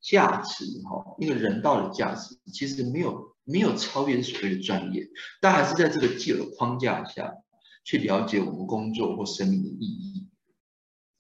[0.02, 5.08] 价值，哈，一个人道的价值，其实没有没有超越所谓的专业，
[5.40, 7.36] 但还是在这个既有的框架下
[7.84, 10.28] 去了解我们工作或生命的意义，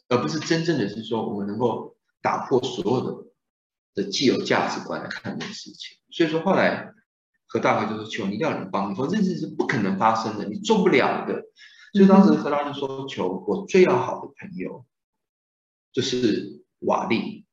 [0.09, 3.27] 而不是真正的是说我们能够打破所有的
[4.03, 5.97] 的既有价值观来看这件事情。
[6.11, 6.93] 所以说后来
[7.45, 11.43] 何大哥就说：“求你一定要人帮你，否则这件事是不可能发生的，你做不了的。”
[11.93, 14.85] 所以当时何大哥说：“求我最要好的朋友。”
[15.93, 17.45] 就是瓦利，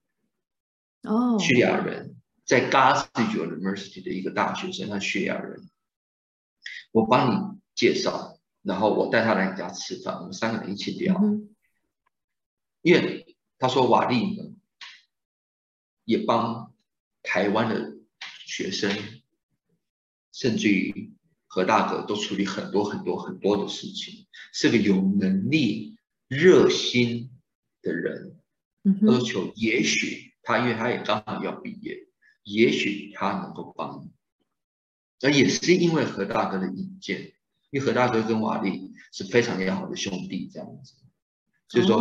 [1.02, 2.16] 哦，叙利亚人，
[2.46, 5.68] 在 Gazi University 的一个大学生，他叙利亚人，
[6.90, 11.20] 我帮你介绍，然后我带他来你家吃饭，我们三个人一起聊，
[12.80, 14.54] 因为他说瓦利呢，
[16.06, 16.74] 也帮
[17.22, 17.98] 台湾的
[18.46, 18.90] 学生，
[20.32, 21.12] 甚至于
[21.46, 27.29] 何大哥都处理很多很多很多的事情，是个有能力、热心。
[27.82, 28.36] 的人，
[29.02, 31.96] 要求也许他，因为他也刚好要毕业，
[32.42, 34.10] 也许他能够帮你。
[35.22, 37.32] 而也是因为何大哥的引荐，
[37.70, 40.94] 因为何大哥跟瓦力是非常要好的兄弟，这样子，
[41.68, 41.98] 所以说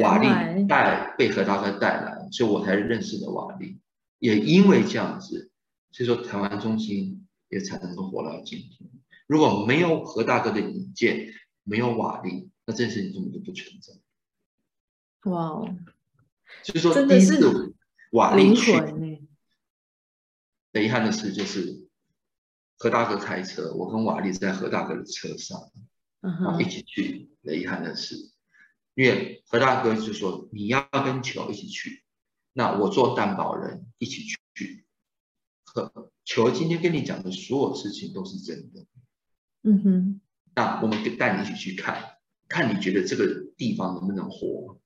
[0.00, 3.80] 瓦力带被何大哥带来，所以我才认识的瓦力。
[4.18, 5.50] 也因为这样子，
[5.90, 8.90] 所以说台湾中心也才能够活到今天。
[9.26, 11.32] 如果没有何大哥的引荐，
[11.64, 13.94] 没有瓦力，那这件事情根本就不存在。
[15.24, 15.76] 哇哦！
[16.62, 17.74] 就是说，第一次
[18.12, 18.72] 瓦力去，
[20.72, 21.88] 很遗憾的事就是
[22.78, 25.70] 何大哥开车，我跟瓦力在何大哥的车上，
[26.20, 27.28] 然后一起去。
[27.42, 28.16] 很遗憾的是，
[28.94, 32.04] 因为何大哥就说你要跟球一起去，
[32.52, 34.84] 那我做担保人一起去。
[35.64, 38.86] 和球今天跟你讲的所有事情都是真的。
[39.62, 40.20] 嗯哼。
[40.54, 42.16] 那我们带你一起去看
[42.48, 44.79] 看，你觉得这个地方能不能活？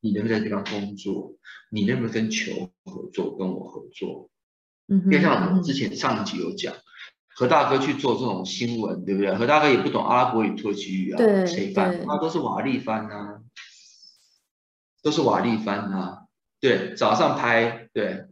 [0.00, 1.34] 你能不能在地方工作？
[1.70, 3.36] 你能不能跟球合作？
[3.36, 4.30] 跟我合作？
[4.86, 6.74] 嗯，就像我们之前上一集有讲，
[7.34, 9.34] 何大哥去做这种新闻，对不对？
[9.34, 12.06] 何大哥也不懂阿拉伯语、土耳其语啊，谁翻？
[12.06, 13.40] 他都是瓦力翻啊，
[15.02, 16.22] 都是瓦力翻啊。
[16.60, 18.28] 对，早上拍，对，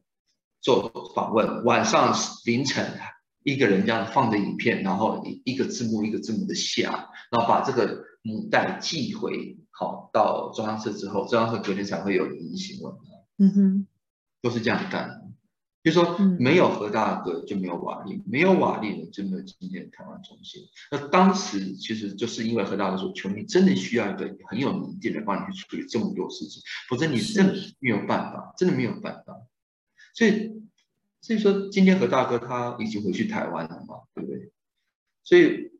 [0.60, 2.14] 做访问，晚上
[2.44, 2.98] 凌晨
[3.44, 9.58] 一个人这样放着影片，然后一一个字幕一个字幕的下，然后把这个母带寄回。
[9.78, 12.94] 好，到中央社之后，中央社隔天才会有影音新闻。
[13.36, 13.86] 嗯哼，
[14.40, 15.26] 都是这样干的。
[15.84, 20.62] 就说没有何大哥就没有瓦力，没有瓦力呢就没有今天的台湾中心。
[20.90, 29.36] 那当时其实就是因为何大哥说，球迷真的需要一个很有能力的人帮你去处理这么多事情，否则你真的没有办法，真的没有办法。
[30.14, 30.62] 所以，
[31.20, 34.50] 所以说今天何大哥他已经回去台湾了嘛，对不对？
[35.22, 35.70] 所以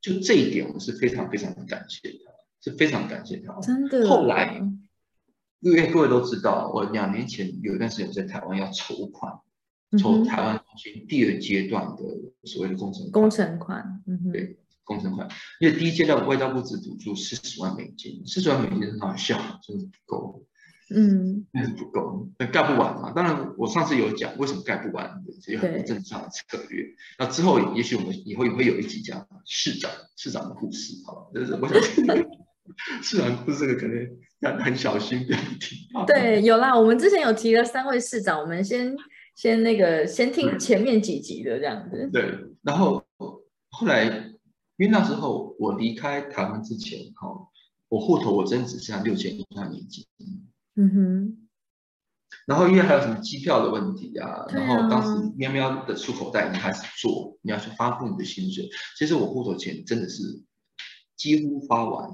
[0.00, 2.31] 就这一点，我们是非常非常的感谢他。
[2.62, 4.08] 是非常感谢他，真的。
[4.08, 4.62] 后来，
[5.60, 9.32] 因为各位都知道，我两年前有一段时间在台湾要筹款，
[9.98, 12.02] 筹台湾中心第二阶段的
[12.44, 15.28] 所谓的工程工程款，嗯哼，对，工程款，
[15.60, 20.44] 因为第一阶段外交部只补助四十万美金，四十万美金很好笑，真的不够，
[20.94, 23.12] 嗯，那是不够，那盖不完嘛。
[23.12, 26.86] 当然，我上次有讲为什么盖不完，这有很多政治上的策略。
[27.18, 31.30] 那之后，也许我们以后也会有一集讲市长市长的故事，好吧？
[31.34, 31.76] 就是我想
[33.02, 34.08] 市长故事这个可能
[34.40, 35.78] 要很小心不要听。
[36.06, 38.96] 对，有啦，我们之前有提了三位市长，我们先。
[39.34, 42.06] 先那个，先听前面几集的这样子。
[42.12, 43.02] 对，然后
[43.70, 44.04] 后来，
[44.76, 47.28] 因为那时候我离开台湾之前，哈，
[47.88, 50.04] 我户头我真只剩下六千块美金。
[50.76, 51.48] 嗯哼。
[52.46, 60.42] 然后因为还有什么机票的问题啊，然后当时喵喵的出口袋已经开始做，你要去发布你的薪水，其实我户头钱真的是。
[61.16, 62.10] 几乎花完，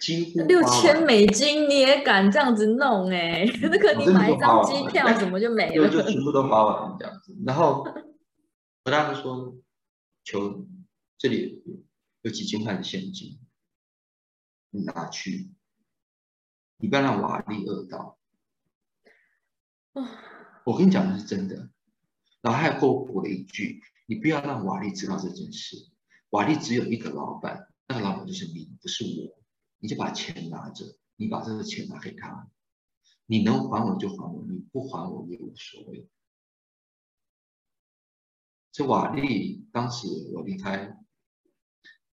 [0.00, 3.44] 几乎六千美金你也敢这样子弄哎？
[3.62, 5.88] 那个你买一张机票怎么就没了？
[5.88, 7.36] 就全部都花完这样子。
[7.46, 7.86] 然后
[8.84, 9.56] 我大哥说
[10.24, 10.66] ：“求
[11.18, 11.62] 这里
[12.22, 13.38] 有几千块的现金，
[14.70, 15.52] 你拿去，
[16.78, 18.18] 你不要让瓦力饿到。”
[20.64, 21.70] 我跟你讲的是真的。
[22.40, 25.76] 然后还后补了一句：“你不要让瓦力知道这件事，
[26.30, 29.42] 瓦力只有一个老板。”那个老板就是你，不是我，
[29.78, 30.84] 你就把钱拿着，
[31.16, 32.50] 你把这个钱拿给他，
[33.24, 36.06] 你能还我就还我，你不还我也无所谓。
[38.70, 40.98] 这瓦力当时我离开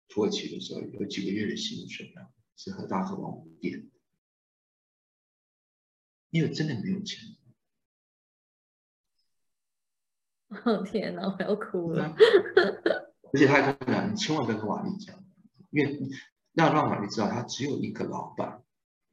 [0.08, 3.92] 土耳其的时候，有几个月的薪水啊，是和大和王垫的，
[6.30, 7.20] 因为真的没有钱。
[10.64, 12.14] 哦天哪，我要哭了！
[13.32, 15.25] 而且他还跟我讲，你千万不要跟瓦力讲。
[15.70, 15.98] 因为
[16.54, 18.62] 要让马丽知道，他只有一个老板。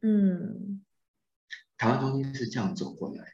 [0.01, 0.83] 嗯，
[1.77, 3.29] 台湾中心是这样走过来的。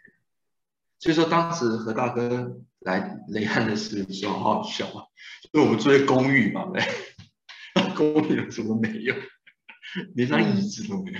[0.99, 5.05] 所以说，当时何大哥来雷汉的时候，好好笑啊！
[5.51, 6.84] 因为我们住在公寓嘛，对，
[7.95, 9.15] 公寓有什么没有，
[10.13, 11.20] 连张椅子都没有，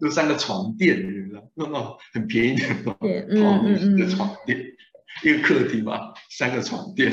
[0.00, 2.96] 就三个床垫，你知道，那种很便宜的那种
[3.98, 4.58] 的床垫，
[5.22, 7.12] 一个客厅嘛，三个床垫。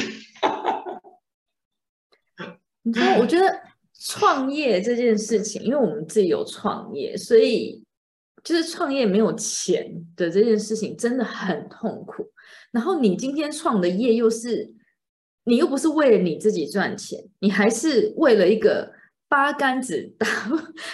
[2.82, 3.73] 你知道，我觉得。
[4.06, 7.82] 创业这件事情，因为我们自己有创业，所以
[8.44, 12.30] 就是创业没有钱的这件事情真的很痛苦。
[12.72, 14.74] 然后你今天创的业又是，
[15.46, 18.92] 你又不是为了你自己赚钱，你还是为了一个
[19.30, 20.28] 八竿子打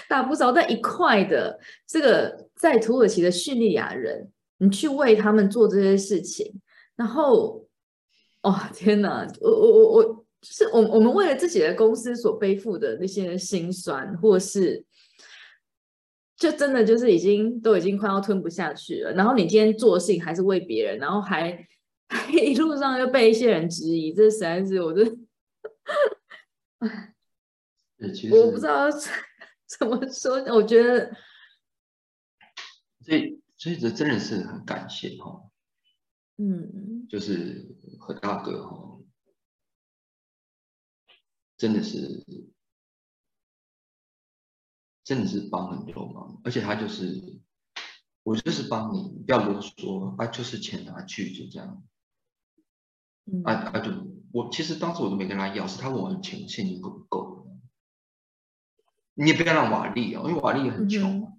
[0.07, 4.29] 打不着在一块的这个在土耳其的叙利亚人，
[4.59, 6.61] 你去为他们做这些事情。
[6.95, 7.65] 然后，
[8.43, 10.18] 哦天哪，我我我我。
[10.41, 14.85] 就是我我们为了自己的公司所背负的那些辛酸，或是
[16.37, 19.11] 就真的就是已经都已经快要吞不下去了。
[19.11, 21.67] 然后你今天做的事情还是为别人，然后还
[22.31, 25.03] 一路上又被一些人质疑，这实在是我这，
[26.79, 27.13] 唉，
[28.31, 28.89] 我不知道
[29.77, 30.35] 怎么说。
[30.55, 31.11] 我觉得，
[33.05, 35.41] 所以所以这真的是很感谢哈，
[36.37, 38.98] 嗯，就是何大哥哈。
[41.59, 42.25] 真的是，
[45.03, 47.21] 真的是帮很多忙，而且他就是，
[48.23, 51.83] 我就是帮你，不要啰嗦，啊，就是钱拿去就这样，
[53.43, 53.91] 啊啊就
[54.31, 57.51] 我其实当时我都没跟他要，是他问我钱现金够不够，
[59.15, 61.37] 你也不要让瓦力啊，因为瓦力也很穷，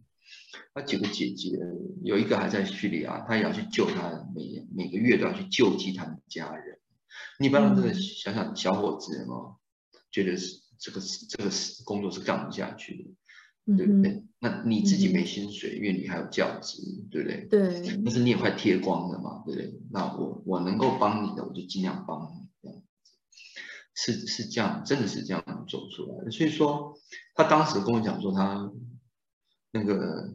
[0.75, 1.59] 他几个姐姐
[2.03, 6.79] 有一个还在叙利亚，他也要去救他，每每个月都要去救济他们家人，
[7.39, 9.57] 你不要让这个小小小伙子哦。
[10.11, 13.15] 觉得是这个是这个是工作是干不下去
[13.67, 14.25] 的，对不对？
[14.39, 17.47] 那你自己没薪水，因为你还有教职，对不对？
[17.51, 18.01] 对。
[18.05, 19.81] 但是你也快贴光了嘛，对不对？
[19.91, 22.85] 那我我能够帮你的，我就尽量帮你，这样子。
[23.95, 26.31] 是是这样，真的是这样走出来的。
[26.31, 26.99] 所以说，
[27.35, 28.73] 他当时跟我讲说，他
[29.73, 30.35] 那个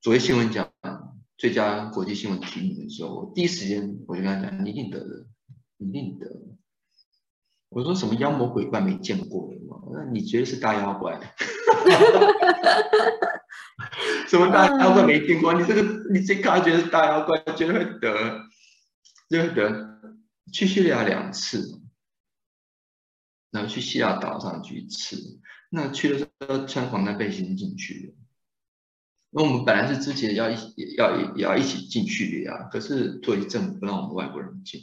[0.00, 0.72] 昨天新闻奖
[1.36, 5.26] 最佳国际新闻提名的时候，我第一时间我就跟他讲，你一定得的，
[5.76, 6.26] 一定得。
[7.70, 9.78] 我说什么妖魔鬼怪没见过的吗？
[9.92, 11.18] 那你觉得是大妖怪？
[14.26, 15.54] 什么大妖怪没见过？
[15.54, 15.82] 你这个
[16.12, 18.40] 你这卡觉得是大妖怪，觉得会得，
[19.28, 19.88] 就会得。
[20.52, 21.80] 去叙利亚两次，
[23.52, 25.40] 然后去希腊岛上去一次。
[25.70, 28.14] 那去的时候穿防弹背心进去的。
[29.30, 30.56] 那我们本来是之前要一
[30.96, 34.80] 要也要一起进叙利亚，可是土耳其政府不让我们外国人进，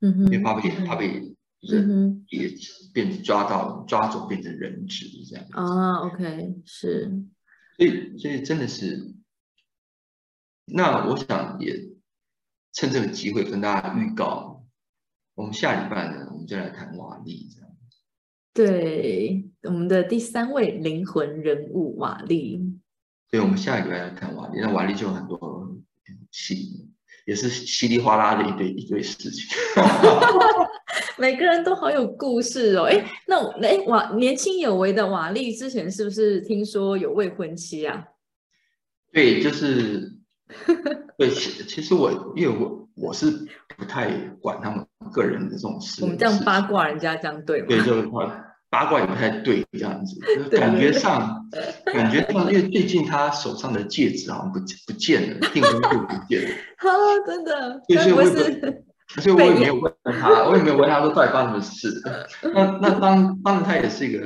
[0.00, 1.34] 嗯哼，因为怕被怕被。
[1.62, 2.50] 人也
[2.92, 7.24] 变抓到抓走变成人质这样啊，OK 是，
[7.76, 9.14] 所以所以真的是，
[10.66, 11.88] 那我想也
[12.72, 14.64] 趁这个机会跟大家预告，
[15.34, 17.70] 我们下礼拜呢，我们就来谈瓦力这样。
[18.54, 22.78] 对，我们的第三位灵魂人物瓦力。
[23.30, 25.74] 对，我们下一个来看瓦力，那瓦力就有很多
[26.30, 26.91] 戏，
[27.26, 29.46] 也是稀里哗啦的一堆一堆事情。
[31.18, 32.84] 每个人都好有故事哦。
[32.84, 38.04] 哎，那哎瓦年轻有为的瓦力之前是不是听说有未婚妻啊？
[39.12, 40.10] 对，就是
[41.16, 43.30] 对，其其实我因为我我是
[43.76, 46.02] 不太管他们个人的这种事。
[46.02, 47.66] 我们这样八卦人家这样对吗？
[47.68, 48.10] 对，就
[48.72, 50.18] 八卦也不太对，这样子，
[50.48, 51.46] 感觉上，
[51.84, 56.48] 感觉上，因为最近他手上的戒指好像不不见了，订婚就不见了。
[56.78, 56.88] 啊，
[57.26, 57.82] 真的？
[57.86, 58.30] 所以我也，
[59.20, 62.02] 所以我也没有问他，我也没有问他说到底发生什么事。
[62.54, 64.20] 那那当当然他也是一个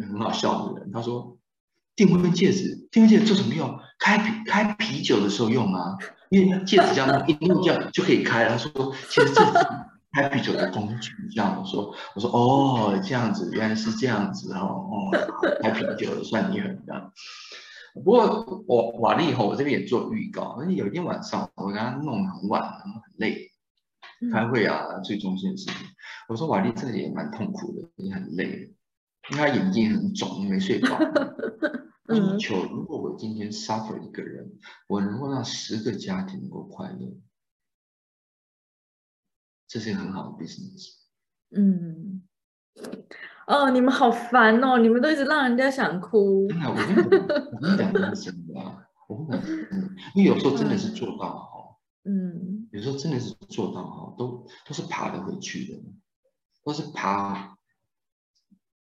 [0.00, 0.92] 很好笑的人。
[0.92, 1.36] 他说
[1.96, 3.76] 订婚戒指，订婚戒指做什么用？
[3.98, 5.96] 开啤开啤酒的时候用啊，
[6.30, 8.48] 因为戒指这样一弄这样就可以开。
[8.48, 9.42] 他说其实这。
[10.14, 15.10] 开啤酒的工具，这样我说，我说哦，这样子原来是这样子哦，哦
[15.62, 17.12] ，，happy 酒算你狠这样。
[17.94, 20.56] 不过我瓦力以后，我这边也做预告。
[20.58, 23.50] 而且有一天晚上，我跟他弄很晚，然后很累，
[24.32, 25.74] 开会啊，最中心的事情。
[26.28, 28.72] 我说瓦力这个也蛮痛苦的，也很累，
[29.30, 30.96] 因为他眼睛很肿，没睡饱。
[32.06, 34.52] 我说求，如果我今天 suffer 一个人，
[34.88, 37.16] 我能够让十个家庭能够快乐。
[39.66, 40.94] 这是很好的 business。
[41.56, 42.22] 嗯，
[43.46, 44.78] 哦，你们好烦哦！
[44.78, 46.48] 你们都一直让人家想哭。
[46.48, 47.06] 真的，我跟你讲，
[47.52, 48.88] 我跟你讲，真的啊！
[49.08, 49.50] 我跟你讲，
[50.14, 55.80] 因为有时候真的是做到哈，嗯，有时候真的是做到哈，都都是爬得回去的，
[56.64, 57.56] 都是爬。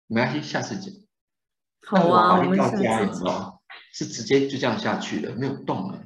[0.06, 0.92] 没关系，下次讲。
[1.86, 3.62] 好啊，我们到家了，知道
[3.92, 6.04] 是直接就这样下去的，没有动了，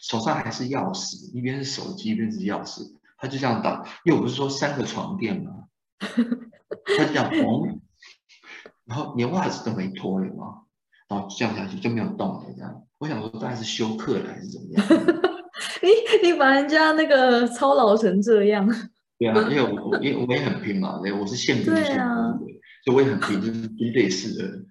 [0.00, 2.98] 手上还是钥匙，一边是手机，一边是钥匙。
[3.20, 5.52] 他就这样打，因为我不是说三个床垫吗？
[5.98, 7.78] 他就这样嘣，
[8.86, 10.62] 然后连袜子都没脱了嘛，
[11.08, 12.82] 然后降下去就没有动了，这样。
[12.98, 14.86] 我想说大概是休克了还是怎么样？
[15.82, 18.66] 你你把人家那个操劳成这样？
[19.18, 22.32] 对啊，因为我因为我也很拼嘛，对，我是宪兵，对啊，
[22.84, 24.64] 所以我也很拼，就是军队式的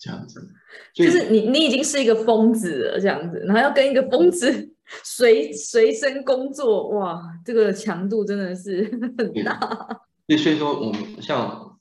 [0.00, 0.50] 这样子。
[0.92, 4.71] 就是你你已经是一个疯子了，这样子，然后要跟一个疯子。
[5.04, 8.84] 随随身工作哇，这个强度真的是
[9.16, 9.88] 很大。
[10.26, 11.78] 对，所以说我们像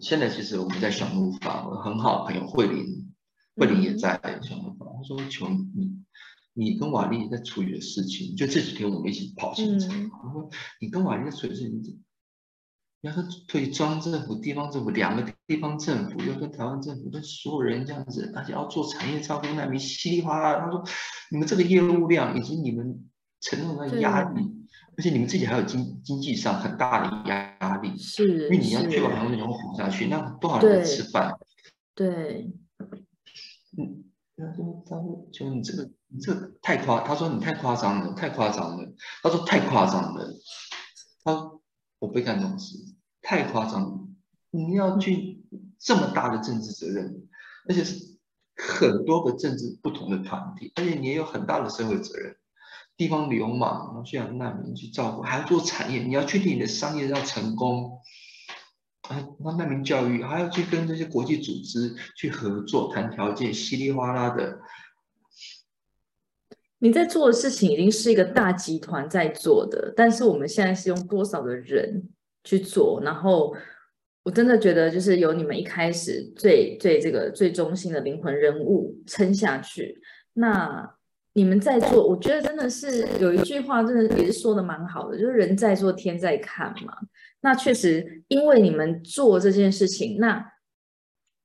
[0.00, 3.12] 现在，其实我们在小木法，我很好朋友慧玲，
[3.56, 4.86] 慧玲也在小木法。
[4.86, 6.02] 她说：“求你，
[6.54, 10.10] 你跟瓦力在处理的事情，就这几天我们一起跑行程。
[10.10, 10.48] 他说
[10.80, 12.02] 你跟瓦力在处理事情。”
[13.02, 20.60] 要跟对中央政府、地方政府两个地方政府，要跟台湾政府、跟所有人这样子，而且要做产业照顾难民，稀里哗啦。
[20.60, 20.84] 他说
[21.32, 23.08] ：“你们这个业务量以及你们
[23.40, 24.42] 承受的压力，
[24.98, 31.32] 而且你们自己还有经经济上很大的压力，是，因为你要确保台湾能够活下去，那多少人吃饭？
[31.94, 32.52] 对，
[33.78, 34.04] 嗯，
[34.36, 38.92] 他说：“他说，就你这个，你这个太夸，他说你太夸张了，太夸张了。
[39.22, 40.28] 他说太夸张了，
[41.24, 41.52] 他。”
[42.00, 42.76] 我不会干这种事，
[43.22, 44.00] 太夸张了。
[44.50, 45.44] 你要去
[45.78, 47.28] 这么大的政治责任，
[47.68, 48.18] 而且是
[48.56, 52.34] 很多个政治不同的团体，而且你也有很大的社会责任。
[52.96, 57.98] 地方流氓，然后去养难民去照顾，还要做产业，你要确定你的商业要成功。
[59.08, 64.60] 啊，那难民教育还要去跟这些国际组织去合作谈条件，稀里哗啦的。
[66.82, 72.08] 你在做的事情已经是一个大集团在做的，但是我们现在是用多少的人
[72.42, 73.00] 去做？
[73.04, 73.54] 然后
[74.22, 80.00] 我真的觉得，就是由你们一开始最最这个最中心的灵魂人物撑下去。
[80.32, 80.90] 那
[81.34, 86.94] 你们在做，我觉得真的是有一句话，真的也是说的蛮好的，就是人在做天在看嘛。
[87.42, 90.44] 那确实，因为你们做这件事情，那。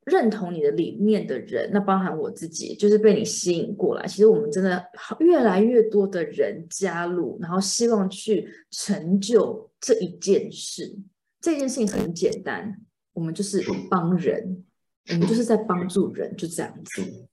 [0.05, 4.05] 认同你的理念的人，那包含我自己，就是被你吸引过来。
[4.05, 4.85] 其实我们真的
[5.19, 10.95] 越来越多的人加入，然后希望去成就这一件事。
[11.41, 12.81] 这件事情很简单，
[13.13, 14.63] 我们就是帮人，
[15.09, 17.27] 我们就是在帮助人，就这样子。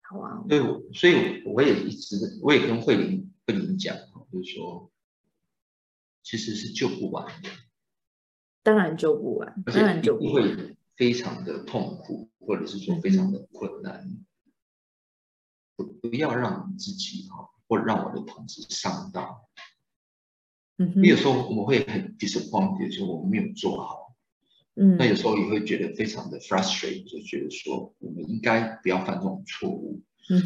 [0.00, 0.44] 好啊。
[0.48, 0.60] 对，
[0.92, 3.96] 所以我也一直，我也跟慧玲、慧玲讲，
[4.32, 4.90] 就是说，
[6.24, 7.48] 其实是救不完的。
[8.62, 14.24] 当然救不完，当然救不会非常的痛苦，或者是说非常的困难。
[15.74, 19.48] 不不要让自己哈，或让我的同事伤到。
[20.78, 21.02] 嗯哼。
[21.02, 24.14] 有时候我们会很 disappointed，就我们没有做好。
[24.74, 24.96] 嗯。
[24.96, 30.00] 那有时候也会觉得非常的 frustrated，就觉得说我们应该不要犯这种错误。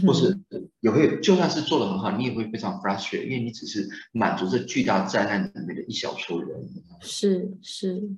[0.06, 0.38] 或是
[0.80, 6.60] 也会就算是做的很好，你也会非常 frustrated，因为你只是满足这巨大灾难里面的一小撮人。
[7.00, 8.08] 是是，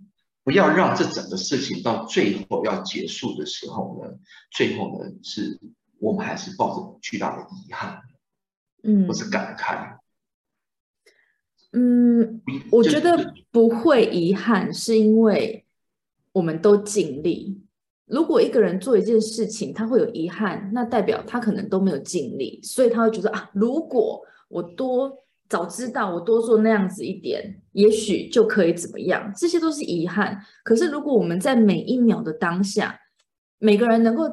[0.44, 4.18] 不要让这整个事情到最后要结束的时候呢，
[4.51, 5.59] 最后呢是
[5.98, 8.02] 我们还是抱着巨大的遗憾，
[8.82, 9.98] 嗯，或是感慨。
[11.72, 12.40] 嗯，
[12.70, 15.66] 我觉得不会遗憾，是因为
[16.32, 17.60] 我们都尽力。
[18.09, 25.12] 如果一个人做一件事情，他会有遗憾，那代表他可能都没有尽力，所以他会觉得啊，如果我多
[25.48, 29.32] 早知道，我多做那样子一点，也许就可以怎么样。
[29.36, 30.39] 这些都是遗憾。
[30.64, 32.98] 可是如果我们在每一秒的当下，
[33.59, 34.24] 每个人能够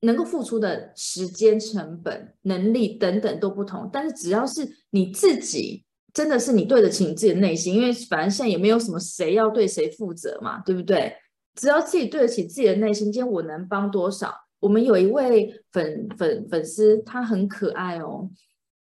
[0.00, 5.84] 能够付出的时间成本、能力等等都不同，但是只要是你自己。
[6.12, 11.14] 真的是你对得起你自己的内心，因为反正现在也没有什么谁要对谁负责嘛，对不对？
[11.54, 14.34] 只要自己对得起自己的内心，今天我能帮多少？
[14.60, 18.30] 我们有一位粉粉粉丝，他很可爱哦，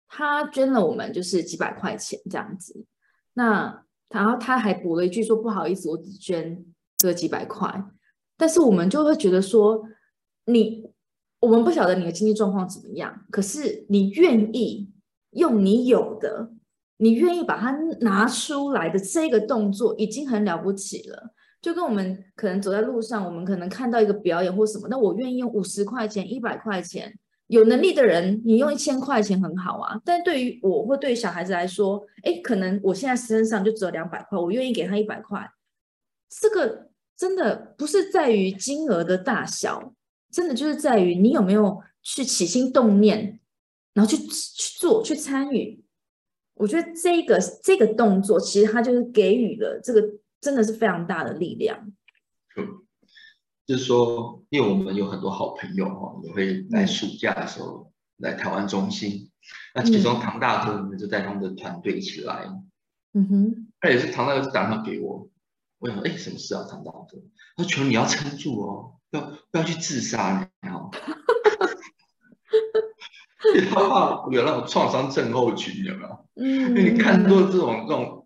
[0.07, 2.85] 他捐了我们就是几百块钱这样子。
[3.33, 6.65] 那然后他还补了一句说：“不好意思，我只捐
[6.97, 7.83] 这几百块。”
[8.37, 9.83] 但是我们就会觉得说，
[10.45, 10.89] 你
[11.39, 14.91] 我们不晓得你的经济状况怎么样，可是你愿意
[15.31, 16.51] 用你有的。
[16.97, 17.71] 你愿意把它
[18.01, 27.13] 拿出来的这个动作已经很了不起了，就跟我们可能走在路上，我们可能看到一个表演或什么，那我愿意用五十块钱、一百块钱，
[27.47, 30.01] 有能力的人，你用一千块钱很好啊。
[30.03, 35.47] 但对于我或对于小孩子来说，哎，可能我现在身上就只有两百块，我愿意给他一百块，
[36.29, 39.93] 这个真的不是在于金额的大小，
[40.31, 43.39] 真的就是在于你有没有去起心动念，
[43.93, 45.83] 然后去去做、去参与。
[46.55, 50.01] 我觉得这个这个动作，其实它就是给予了这个
[50.41, 51.93] 真的是非常大的力量。
[52.57, 52.67] 嗯，
[53.65, 59.31] 就是说，因为我们有很多好朋友哈，也会在暑假的时候来台湾中心。
[59.73, 62.49] 那其中唐大哥呢，就带他们的团队一起来。
[63.13, 65.29] 嗯哼，那也是唐大哥打电话给我，
[65.79, 67.21] 我想，哎，什么事啊，唐大哥？
[67.55, 70.89] 他说：“求你要撑住哦，不要不要去自杀，你哈。”
[73.69, 76.25] 他怕有那种创伤症候群，有没有？
[76.35, 78.20] 嗯，因为你看多这种这种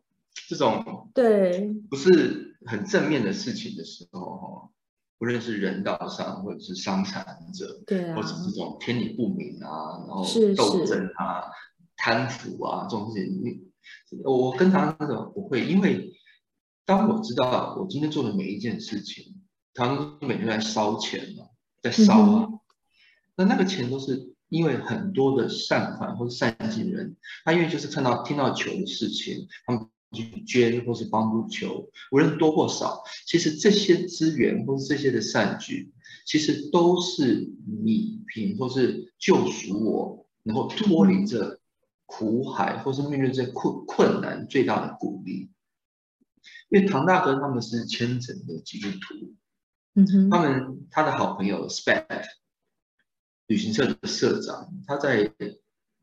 [0.48, 1.74] 这种对。
[1.90, 4.70] 不是很正面的事情的时候，哈，
[5.18, 7.24] 不论是人道上或者是伤残
[7.54, 11.44] 者，对啊，或者这种天理不明啊，然后斗争啊、
[11.96, 16.14] 贪腐啊这种事情，你我跟他那种不会，因为
[16.86, 19.42] 当我知道我今天做的每一件事情，
[19.74, 21.46] 他们每天在烧钱嘛，
[21.82, 22.50] 在烧啊，
[23.36, 24.34] 那那个钱都是。
[24.50, 35.94] 因为很多的善款或者善心人，他因为就是看到听到求的事情，他们去捐或是帮助求，无论多或少，其实这些资源或是这些的善举，
[36.26, 37.48] 其实都是
[37.84, 41.60] 你平或是救赎我，能够脱离这
[42.06, 45.52] 苦海或是面对这困困难最大的鼓励。
[46.70, 49.36] 因为唐大哥他们是虔诚的基督徒，
[49.94, 52.06] 嗯哼，他们他的好朋友 Spec。
[53.48, 55.32] 旅行社的社长，他在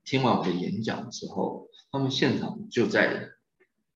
[0.04, 3.30] 听完我的演讲之后，他们现场就在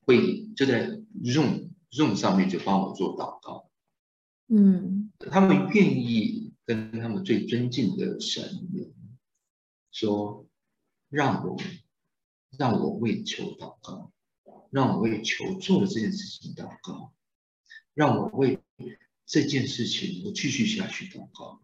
[0.06, 0.88] 会，就在
[1.22, 3.68] Zoom Zoom 上面就帮我做祷告。
[4.46, 8.66] 嗯，他们愿意跟他们最尊敬的神
[9.90, 10.46] 说，
[11.08, 11.56] 让我
[12.56, 14.12] 让我为求祷告，
[14.70, 17.12] 让我为求做的这件事情祷告，
[17.92, 18.60] 让我为
[19.26, 21.60] 这件事情我继续下去祷告。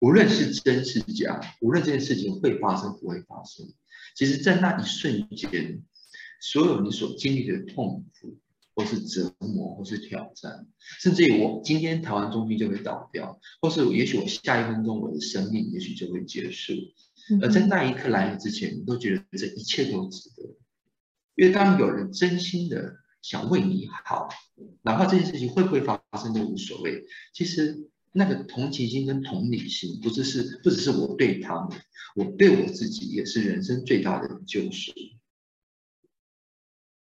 [0.00, 3.72] 无论是真是假，无论这件事情会发生不会发生，
[4.14, 5.82] 其实，在那一瞬间，
[6.40, 8.38] 所有你所经历的痛苦，
[8.74, 10.66] 或是折磨，或是挑战，
[11.00, 16.72] 甚至于我今天台湾中心就会倒掉，或是也许我下一分钟我的生命也许就会结束，
[17.42, 20.42] 而在那一刻来临之前，你都觉得这一切都值得，
[21.36, 24.28] 因为当有人真心的想为你好，
[24.82, 27.88] 哪怕这件事情会不会发生都无所谓，其实。
[28.16, 31.76] 那个同情心跟同理心，不只是不只是我对他们，
[32.14, 34.92] 我对我自己也是人生最大的救赎。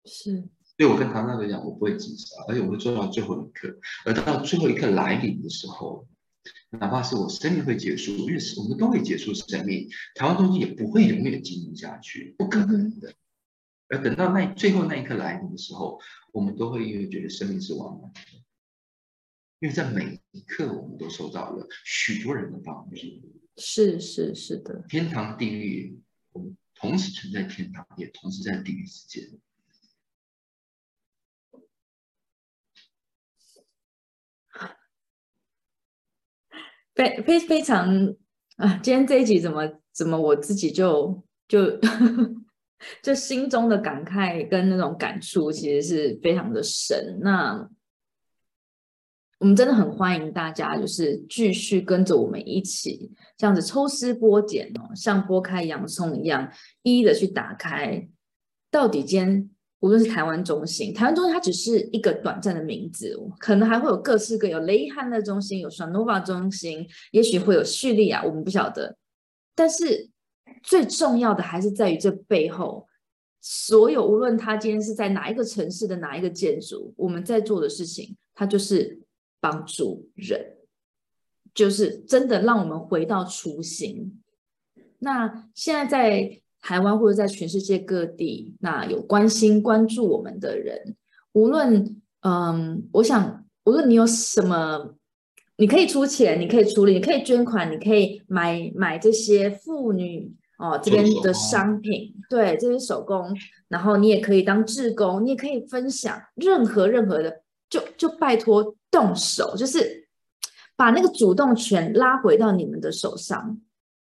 [0.05, 3.77] 是，所以我跟唐大哥讲，我不会自杀，而且我会做到最后一刻。
[4.05, 6.07] 而到最后一刻来临的时候，
[6.71, 13.13] 哪怕是我生命会结束，因为我们都会结束生命，台湾东西也不会永远经营下去，不可能的。
[13.89, 15.99] 而等到那最后那一刻来临的时候，
[16.31, 18.19] 我们都会因为觉得生命是完满的。
[19.59, 22.95] 因为在每一刻，我们都受到了许多人的帮助。
[23.57, 25.99] 是是是的，天堂地狱，
[26.31, 29.29] 我们同时存在天堂，也同时在地狱之间。
[36.95, 37.87] 非非非常
[38.57, 38.79] 啊！
[38.83, 41.79] 今天这一集怎么怎么我自己就就
[43.01, 47.19] 就心中的感慨跟那种感触，其实是非常的深。
[47.21, 47.69] 那
[49.39, 56.51] 我们真的很欢迎大家，就是继续跟着我们一起这样子抽丝剥茧哦，像剥开洋葱一样，
[56.83, 58.07] 一一的去打开。
[58.69, 59.49] 到底今天
[59.81, 68.97] 无论是台湾中心，台湾中心它只是一个短暂的名字，可能还会有各式各有雷汉的中心，有 Shanova 中心，也许会有叙利亚，我们不晓得。
[69.53, 70.09] 但是
[70.63, 72.87] 最重要的还是在于这背后，
[73.41, 78.99] 所有无论他今天是在哪一个城市的哪一个建筑，我们在做的事情，它就是。
[79.43, 80.57] 帮助人，
[81.51, 84.21] 就是真的让我们回到初心。
[84.99, 90.95] 那现在在台湾或者在全世界各地，那有关心关注我们的人，
[91.33, 94.95] 无论嗯，我想无论你有什么，
[95.57, 103.35] 你可以出钱，你可以处理，你可以捐款，你可以买买这些妇女哦这边的商品，对这些手工，
[103.67, 108.75] 然后你也可以当志工，你也可以分享任何任何的，就就拜托。
[108.91, 110.09] 动手就是
[110.75, 113.57] 把那个主动权拉回到你们的手上。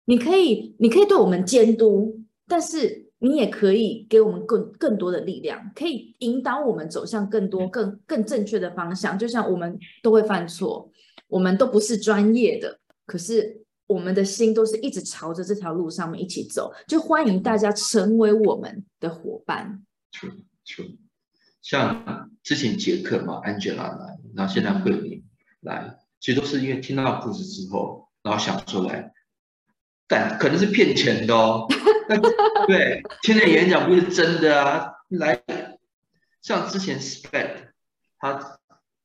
[0.05, 9.19] 你可以，你可以对我们监督，但是你也可以给我们更更多的力量，可以引导我们走向更多、更更正确的方向。
[9.19, 10.91] 就像我们都会犯错，
[11.27, 16.73] 我们都不是专业的，可是我们的心都是一直朝着这条路上面一起走。
[16.87, 19.85] 就欢迎大家成为我们的伙伴。
[21.61, 25.23] 像之前杰克嘛，Angela 来，然后现在慧敏
[25.61, 29.12] 来，其实都是因为听到故事之后，然后想出来，
[30.07, 31.66] 但可能是骗钱的哦。
[32.67, 34.93] 对，听的演讲不是真的啊。
[35.09, 35.43] 来，
[36.43, 37.51] 像之前 Spec，
[38.19, 38.59] 他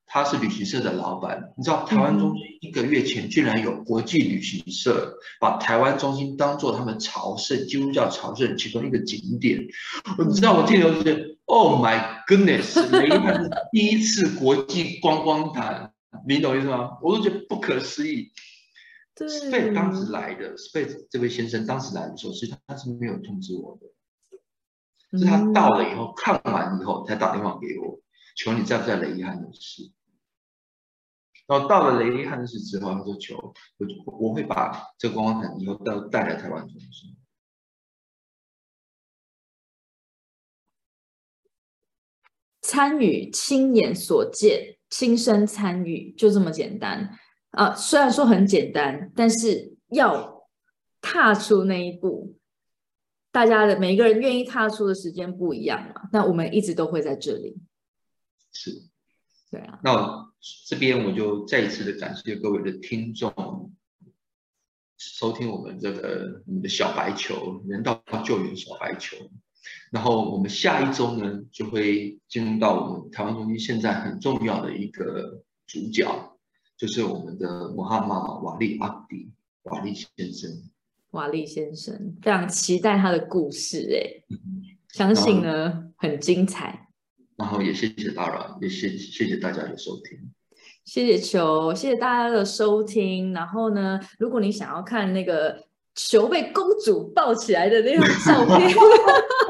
[0.05, 9.67] 他是旅行社的老板，你知道台湾中心一个月前居然有国际旅行社把台湾中心当做他们朝圣基督教朝圣其中一个景点，
[10.25, 11.33] 你知道我听了就觉得。
[11.45, 12.89] Oh my goodness！
[12.89, 15.91] 雷汉是第一次国际观光团，
[16.25, 16.91] 你懂意思吗？
[17.01, 18.31] 我都觉得不可思议。
[19.15, 28.01] 对，Space 当时来的，Space 这位先生当时来的时候，其实他是没有通知我的，是他到了以后看完以后才打电话给我，
[28.35, 29.91] 求你在不在雷伊汉的事。
[31.45, 33.35] 然后到了雷伊汉的事之后，他说求
[34.05, 37.15] 我我会把这个观光团以后带带来台湾中心。
[42.61, 47.19] 参与，亲眼所见，亲身参与，就这么简单
[47.53, 47.75] 啊！
[47.75, 50.47] 虽然说很简单，但是要
[51.01, 52.35] 踏出那一步，
[53.31, 56.09] 大家的每一个人愿意踏出的时间不一样嘛。
[56.11, 57.57] 那我们一直都会在这里。
[58.51, 58.71] 是，
[59.51, 59.79] 对啊。
[59.83, 60.33] 那
[60.65, 63.71] 这边我就再一次的感谢各位的听众，
[64.97, 69.15] 收听我们这个我们的小白球人道救援小白球。
[69.91, 76.32] 然后我们下一周呢，就会进入到我们台湾中心现在很重要的一个主角，
[76.83, 79.31] 就是我们的穆罕默瓦利阿迪
[79.61, 80.51] 瓦利先生。
[81.11, 84.35] 瓦利先生，非常期待他的故事，哎，
[84.89, 86.89] 相信呢很精彩。
[87.37, 90.19] 然后也谢谢大家，也谢谢谢大家的收听。
[90.83, 93.31] 谢谢球，谢谢大家的收听。
[93.31, 95.63] 然后呢，如果你想要看那个。
[95.95, 98.67] 球被公主抱起来的那种照片，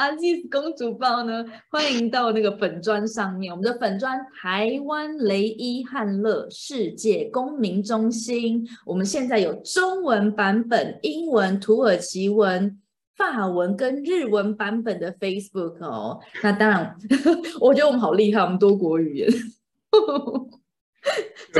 [0.00, 1.44] 阿基斯公主抱呢？
[1.68, 12.80] 欢迎到那个粉砖上面，我们的粉砖台湾雷伊汉乐世界公民中心，我们现在有中文版本、英文、土耳其文、
[13.14, 16.18] 法文跟日文版本的 Facebook 哦。
[16.42, 16.96] 那当然，
[17.60, 19.28] 我觉得我们好厉害，我们多国语言。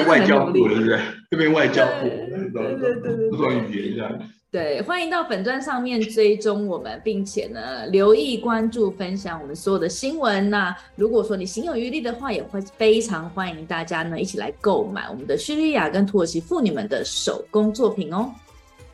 [0.08, 0.98] 外交部对不对？
[1.30, 4.10] 这边外交部，对对对对，不说语言一下。
[4.52, 10.50] 对，欢迎到粉钻上面追踪我们，并且呢留意关注分享我们所有的新闻。
[10.50, 18.28] 那如果说你心有余力的话，也会非常欢迎大家呢一起来购买我们的叙利亚跟土耳其妇女们的手工作品哦。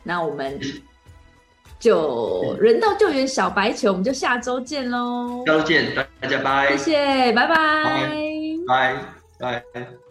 [0.03, 0.59] 那我们
[1.79, 5.43] 就人道救援小白球，我们就下周见喽。
[5.47, 6.77] 下周见，大家拜。
[6.77, 7.55] 谢谢，拜拜，
[8.67, 8.95] 拜
[9.39, 10.06] 拜拜。